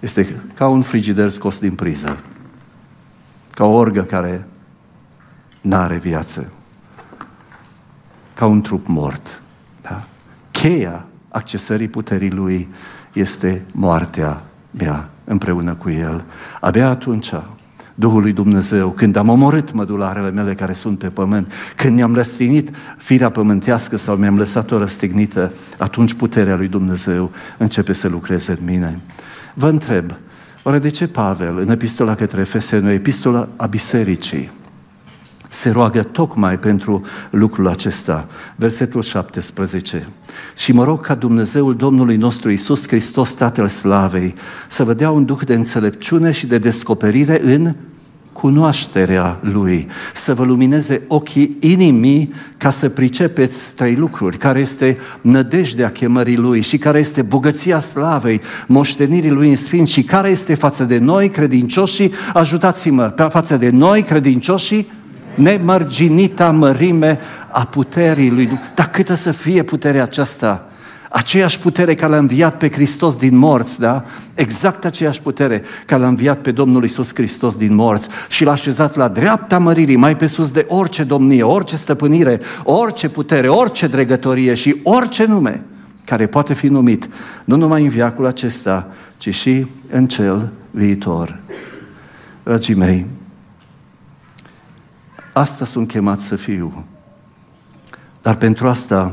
este 0.00 0.42
ca 0.54 0.68
un 0.68 0.82
frigider 0.82 1.30
scos 1.30 1.58
din 1.58 1.74
priză, 1.74 2.18
ca 3.54 3.64
o 3.64 3.72
orgă 3.72 4.02
care 4.02 4.48
n-are 5.60 5.96
viață, 5.96 6.52
ca 8.34 8.46
un 8.46 8.60
trup 8.60 8.86
mort. 8.86 9.42
Da? 9.82 10.04
Cheia 10.50 11.06
accesării 11.28 11.88
puterii 11.88 12.30
Lui 12.30 12.68
este 13.12 13.64
moartea 13.72 14.42
mea 14.70 15.08
împreună 15.24 15.74
cu 15.74 15.90
El. 15.90 16.24
Abia 16.60 16.88
atunci 16.88 17.32
Duhul 17.98 18.20
lui 18.20 18.32
Dumnezeu, 18.32 18.88
când 18.88 19.16
am 19.16 19.28
omorât 19.28 19.72
mădularele 19.72 20.30
mele 20.30 20.54
care 20.54 20.72
sunt 20.72 20.98
pe 20.98 21.06
pământ, 21.06 21.52
când 21.76 21.94
mi-am 21.94 22.14
răstinit 22.14 22.70
firea 22.98 23.30
pământească 23.30 23.96
sau 23.96 24.16
mi-am 24.16 24.36
lăsat-o 24.36 24.78
răstignită, 24.78 25.52
atunci 25.78 26.14
puterea 26.14 26.56
lui 26.56 26.68
Dumnezeu 26.68 27.30
începe 27.58 27.92
să 27.92 28.08
lucreze 28.08 28.56
în 28.58 28.64
mine. 28.64 29.00
Vă 29.54 29.68
întreb, 29.68 30.12
oare 30.62 30.78
de 30.78 30.88
ce 30.88 31.08
Pavel, 31.08 31.58
în 31.58 31.70
epistola 31.70 32.14
către 32.14 32.40
Efeseni, 32.40 32.92
epistola 32.92 33.48
a 33.56 33.66
bisericii, 33.66 34.50
se 35.48 35.70
roagă 35.70 36.02
tocmai 36.02 36.58
pentru 36.58 37.02
lucrul 37.30 37.68
acesta. 37.68 38.28
Versetul 38.56 39.02
17. 39.02 40.08
Și 40.56 40.72
mă 40.72 40.84
rog 40.84 41.00
ca 41.00 41.14
Dumnezeul 41.14 41.76
Domnului 41.76 42.16
nostru 42.16 42.50
Isus 42.50 42.88
Hristos, 42.88 43.32
Tatăl 43.34 43.68
Slavei, 43.68 44.34
să 44.68 44.84
vă 44.84 44.94
dea 44.94 45.10
un 45.10 45.24
duh 45.24 45.40
de 45.44 45.54
înțelepciune 45.54 46.32
și 46.32 46.46
de 46.46 46.58
descoperire 46.58 47.40
în 47.44 47.74
cunoașterea 48.40 49.38
Lui, 49.40 49.86
să 50.14 50.34
vă 50.34 50.44
lumineze 50.44 51.02
ochii 51.06 51.56
inimii 51.60 52.32
ca 52.56 52.70
să 52.70 52.88
pricepeți 52.88 53.74
trei 53.74 53.94
lucruri, 53.94 54.36
care 54.36 54.60
este 54.60 54.98
nădejdea 55.20 55.90
chemării 55.90 56.36
Lui 56.36 56.60
și 56.60 56.78
care 56.78 56.98
este 56.98 57.22
bogăția 57.22 57.80
slavei, 57.80 58.40
moștenirii 58.66 59.30
Lui 59.30 59.50
în 59.50 59.56
Sfinț 59.56 59.88
și 59.88 60.02
care 60.02 60.28
este 60.28 60.54
față 60.54 60.84
de 60.84 60.98
noi 60.98 61.28
credincioșii, 61.28 62.12
ajutați-mă, 62.32 63.02
pe 63.02 63.22
față 63.22 63.56
de 63.56 63.70
noi 63.70 64.02
credincioșii, 64.02 64.90
nemărginita 65.36 66.50
mărime 66.50 67.18
a 67.50 67.64
puterii 67.64 68.28
lui 68.28 68.44
Dumnezeu. 68.44 68.66
Dar 68.74 68.90
câtă 68.90 69.14
să 69.14 69.32
fie 69.32 69.62
puterea 69.62 70.02
aceasta? 70.02 70.68
Aceeași 71.10 71.58
putere 71.58 71.94
care 71.94 72.12
l-a 72.12 72.18
înviat 72.18 72.56
pe 72.56 72.70
Hristos 72.70 73.16
din 73.16 73.36
morți, 73.36 73.80
da? 73.80 74.04
Exact 74.34 74.84
aceeași 74.84 75.20
putere 75.20 75.62
care 75.86 76.00
l-a 76.00 76.08
înviat 76.08 76.38
pe 76.38 76.50
Domnul 76.50 76.84
Isus 76.84 77.14
Hristos 77.14 77.56
din 77.56 77.74
morți 77.74 78.08
și 78.28 78.44
l-a 78.44 78.52
așezat 78.52 78.96
la 78.96 79.08
dreapta 79.08 79.58
măririi, 79.58 79.96
mai 79.96 80.16
pe 80.16 80.26
sus 80.26 80.52
de 80.52 80.66
orice 80.68 81.02
domnie, 81.02 81.42
orice 81.42 81.76
stăpânire, 81.76 82.40
orice 82.64 83.08
putere, 83.08 83.48
orice 83.48 83.86
dregătorie 83.86 84.54
și 84.54 84.76
orice 84.82 85.24
nume 85.24 85.62
care 86.04 86.26
poate 86.26 86.54
fi 86.54 86.66
numit, 86.66 87.08
nu 87.44 87.56
numai 87.56 87.82
în 87.82 87.88
viacul 87.88 88.26
acesta, 88.26 88.88
ci 89.16 89.34
și 89.34 89.66
în 89.90 90.06
cel 90.06 90.50
viitor. 90.70 91.38
Dragii 92.42 92.74
mei, 92.74 93.06
asta 95.38 95.64
sunt 95.64 95.88
chemat 95.88 96.20
să 96.20 96.36
fiu. 96.36 96.84
Dar 98.22 98.36
pentru 98.36 98.68
asta 98.68 99.12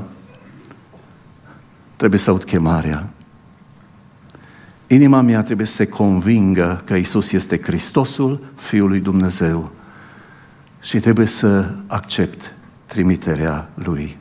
trebuie 1.95 2.19
să 2.19 2.29
aud 2.29 2.43
chemarea. 2.43 3.09
Inima 4.87 5.21
mea 5.21 5.41
trebuie 5.41 5.67
să 5.67 5.73
se 5.73 5.87
convingă 5.87 6.81
că 6.85 6.95
Isus 6.95 7.31
este 7.31 7.59
Hristosul, 7.61 8.39
Fiul 8.55 8.87
lui 8.87 8.99
Dumnezeu 8.99 9.71
și 10.81 10.99
trebuie 10.99 11.25
să 11.25 11.73
accept 11.87 12.53
trimiterea 12.85 13.69
Lui. 13.73 14.17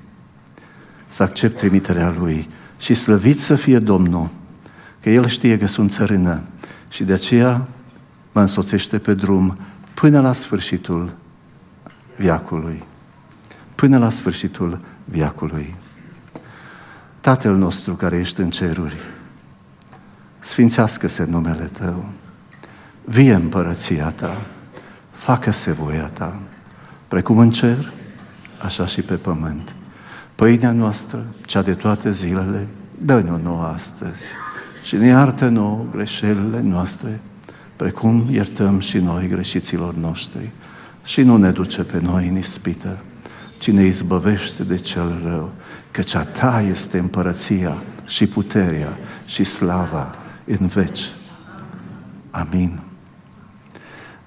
Să 1.08 1.22
accept 1.22 1.56
trimiterea 1.56 2.14
Lui 2.18 2.48
și 2.78 2.94
slăvit 2.94 3.40
să 3.40 3.54
fie 3.54 3.78
Domnul, 3.78 4.30
că 5.00 5.10
El 5.10 5.26
știe 5.26 5.58
că 5.58 5.66
sunt 5.66 5.90
țărână 5.90 6.42
și 6.88 7.04
de 7.04 7.12
aceea 7.12 7.68
mă 8.32 8.40
însoțește 8.40 8.98
pe 8.98 9.14
drum 9.14 9.58
până 9.94 10.20
la 10.20 10.32
sfârșitul 10.32 11.20
viacului. 12.16 12.84
Până 13.74 13.98
la 13.98 14.08
sfârșitul 14.08 14.78
viacului. 15.04 15.74
Tatăl 17.20 17.54
nostru 17.54 17.94
care 17.94 18.18
ești 18.18 18.40
în 18.40 18.50
ceruri, 18.50 18.96
sfințească-se 20.38 21.24
numele 21.24 21.64
Tău, 21.64 22.04
vie 23.04 23.34
împărăția 23.34 24.10
Ta, 24.10 24.36
facă-se 25.10 25.72
voia 25.72 26.06
Ta, 26.06 26.40
precum 27.08 27.38
în 27.38 27.50
cer, 27.50 27.92
așa 28.64 28.86
și 28.86 29.00
pe 29.00 29.14
pământ. 29.14 29.74
Pâinea 30.34 30.72
noastră, 30.72 31.24
cea 31.46 31.62
de 31.62 31.74
toate 31.74 32.12
zilele, 32.12 32.66
dă-ne-o 32.98 33.36
nouă 33.36 33.64
astăzi 33.64 34.22
și 34.84 34.96
ne 34.96 35.06
iartă 35.06 35.48
nouă 35.48 35.84
greșelile 35.90 36.60
noastre, 36.60 37.20
precum 37.76 38.26
iertăm 38.30 38.80
și 38.80 38.98
noi 38.98 39.28
greșiților 39.28 39.94
noștri. 39.94 40.50
Și 41.04 41.22
nu 41.22 41.36
ne 41.36 41.50
duce 41.50 41.82
pe 41.82 41.98
noi 42.00 42.28
în 42.28 42.36
ispită, 42.36 42.98
ci 43.58 43.70
ne 43.70 43.84
izbăvește 43.84 44.62
de 44.62 44.76
cel 44.76 45.20
rău, 45.24 45.52
căci 45.90 46.14
a 46.14 46.24
ta 46.24 46.60
este 46.60 46.98
împărăția 46.98 47.82
și 48.06 48.26
puterea 48.26 48.96
și 49.24 49.44
slava 49.44 50.14
în 50.44 50.66
veci. 50.66 51.10
Amin. 52.30 52.80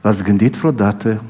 V-ați 0.01 0.23
gândit 0.23 0.55
vreodată 0.55 1.23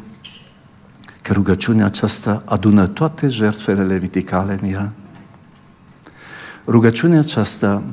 că 1.22 1.34
rugăciunea 1.34 1.86
aceasta 1.86 2.42
adună 2.46 2.88
toate 2.88 3.28
jertfele 3.28 3.84
leviticale 3.84 4.58
în 4.62 4.70
ea? 4.72 4.92
Rugăciunea 6.68 7.20
aceasta, 7.20 7.84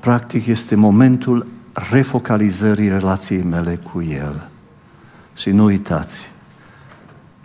practic, 0.00 0.46
este 0.46 0.74
momentul 0.74 1.46
refocalizării 1.90 2.88
relației 2.88 3.42
mele 3.42 3.76
cu 3.92 4.02
El. 4.02 4.48
Și 5.36 5.50
nu 5.50 5.64
uitați, 5.64 6.30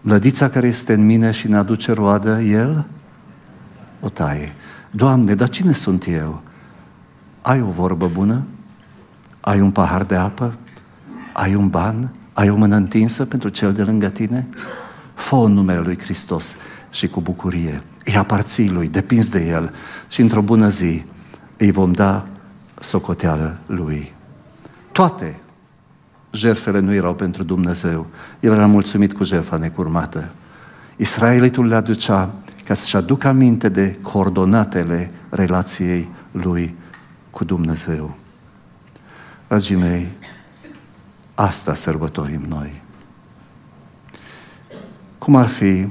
Mlădița 0.01 0.49
care 0.49 0.67
este 0.67 0.93
în 0.93 1.05
mine 1.05 1.31
și 1.31 1.47
ne 1.47 1.57
aduce 1.57 1.91
roadă, 1.91 2.41
El 2.41 2.85
o 3.99 4.09
taie. 4.09 4.53
Doamne, 4.91 5.35
dar 5.35 5.49
cine 5.49 5.71
sunt 5.71 6.05
eu? 6.07 6.41
Ai 7.41 7.61
o 7.61 7.69
vorbă 7.69 8.07
bună? 8.07 8.43
Ai 9.39 9.61
un 9.61 9.71
pahar 9.71 10.03
de 10.03 10.15
apă? 10.15 10.53
Ai 11.33 11.55
un 11.55 11.67
ban? 11.67 12.13
Ai 12.33 12.49
o 12.49 12.55
mână 12.55 12.75
întinsă 12.75 13.25
pentru 13.25 13.49
cel 13.49 13.73
de 13.73 13.83
lângă 13.83 14.09
tine? 14.09 14.47
fă 15.21 15.35
în 15.35 15.53
numele 15.53 15.79
Lui 15.79 15.99
Hristos 15.99 16.55
și 16.89 17.07
cu 17.07 17.21
bucurie. 17.21 17.81
Îi 18.05 18.15
aparții 18.15 18.69
Lui, 18.69 18.87
depinzi 18.87 19.31
de 19.31 19.47
El 19.47 19.73
și 20.09 20.21
într-o 20.21 20.41
bună 20.41 20.69
zi 20.69 21.05
îi 21.57 21.71
vom 21.71 21.91
da 21.91 22.23
socoteală 22.79 23.59
Lui. 23.65 24.13
Toate 24.91 25.39
jertfele 26.31 26.79
nu 26.79 26.93
erau 26.93 27.13
pentru 27.13 27.43
Dumnezeu. 27.43 28.07
El 28.39 28.51
era 28.51 28.65
mulțumit 28.65 29.13
cu 29.13 29.23
jertfa 29.23 29.57
necurmată. 29.57 30.31
Israelitul 30.95 31.67
le 31.67 31.75
aducea 31.75 32.33
ca 32.65 32.73
să-și 32.73 32.95
aducă 32.95 33.27
aminte 33.27 33.69
de 33.69 33.95
coordonatele 34.01 35.11
relației 35.29 36.09
lui 36.31 36.75
cu 37.29 37.43
Dumnezeu. 37.43 38.17
Dragii 39.47 39.75
mei, 39.75 40.07
asta 41.35 41.73
sărbătorim 41.73 42.41
noi. 42.47 42.81
Cum 45.17 45.35
ar 45.35 45.47
fi 45.47 45.87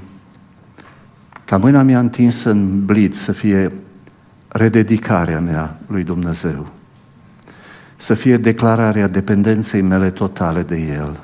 ca 1.44 1.56
mâna 1.56 1.82
mea 1.82 1.98
întinsă 1.98 2.50
în 2.50 2.84
blid 2.84 3.14
să 3.14 3.32
fie 3.32 3.72
rededicarea 4.48 5.40
mea 5.40 5.78
lui 5.86 6.04
Dumnezeu, 6.04 6.66
să 8.00 8.14
fie 8.14 8.36
declararea 8.36 9.08
dependenței 9.08 9.82
mele 9.82 10.10
totale 10.10 10.62
de 10.62 10.76
El. 10.76 11.20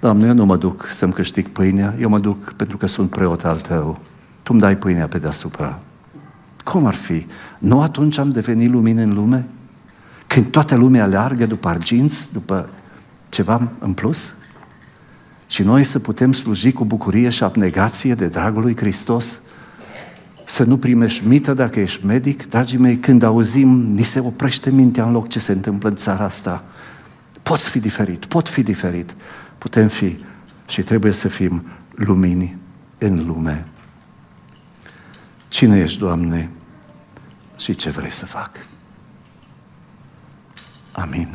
Doamne, 0.00 0.26
eu 0.26 0.34
nu 0.34 0.44
mă 0.44 0.56
duc 0.56 0.88
să-mi 0.92 1.12
câștig 1.12 1.48
pâinea, 1.48 1.94
eu 2.00 2.08
mă 2.08 2.18
duc 2.18 2.52
pentru 2.52 2.76
că 2.76 2.86
sunt 2.86 3.10
preot 3.10 3.44
al 3.44 3.60
Tău. 3.60 3.98
Tu 4.42 4.50
îmi 4.52 4.60
dai 4.60 4.76
pâinea 4.76 5.06
pe 5.06 5.18
deasupra. 5.18 5.78
Cum 6.64 6.86
ar 6.86 6.94
fi? 6.94 7.26
Nu 7.58 7.80
atunci 7.82 8.18
am 8.18 8.30
devenit 8.30 8.70
lumină 8.70 9.02
în 9.02 9.14
lume? 9.14 9.46
Când 10.26 10.46
toată 10.46 10.76
lumea 10.76 11.02
aleargă 11.02 11.46
după 11.46 11.68
arginți, 11.68 12.32
după 12.32 12.68
ceva 13.28 13.68
în 13.78 13.92
plus? 13.92 14.34
Și 15.46 15.62
noi 15.62 15.84
să 15.84 15.98
putem 15.98 16.32
sluji 16.32 16.72
cu 16.72 16.84
bucurie 16.84 17.28
și 17.28 17.42
abnegație 17.42 18.14
de 18.14 18.26
dragul 18.26 18.62
lui 18.62 18.76
Hristos? 18.76 19.40
Să 20.48 20.64
nu 20.64 20.78
primești 20.78 21.26
mită 21.26 21.54
dacă 21.54 21.80
ești 21.80 22.06
medic? 22.06 22.48
Dragii 22.48 22.78
mei, 22.78 22.96
când 22.96 23.22
auzim, 23.22 23.68
ni 23.68 24.02
se 24.02 24.20
oprește 24.20 24.70
mintea 24.70 25.04
în 25.04 25.12
loc 25.12 25.28
ce 25.28 25.38
se 25.38 25.52
întâmplă 25.52 25.88
în 25.88 25.96
țara 25.96 26.24
asta. 26.24 26.64
Poți 27.42 27.68
fi 27.68 27.80
diferit, 27.80 28.24
pot 28.26 28.48
fi 28.48 28.62
diferit. 28.62 29.14
Putem 29.58 29.88
fi 29.88 30.18
și 30.68 30.82
trebuie 30.82 31.12
să 31.12 31.28
fim 31.28 31.62
lumini 31.90 32.56
în 32.98 33.26
lume. 33.26 33.66
Cine 35.48 35.78
ești, 35.78 35.98
Doamne, 35.98 36.50
și 37.58 37.74
ce 37.74 37.90
vrei 37.90 38.12
să 38.12 38.26
fac? 38.26 38.50
Amin. 40.92 41.28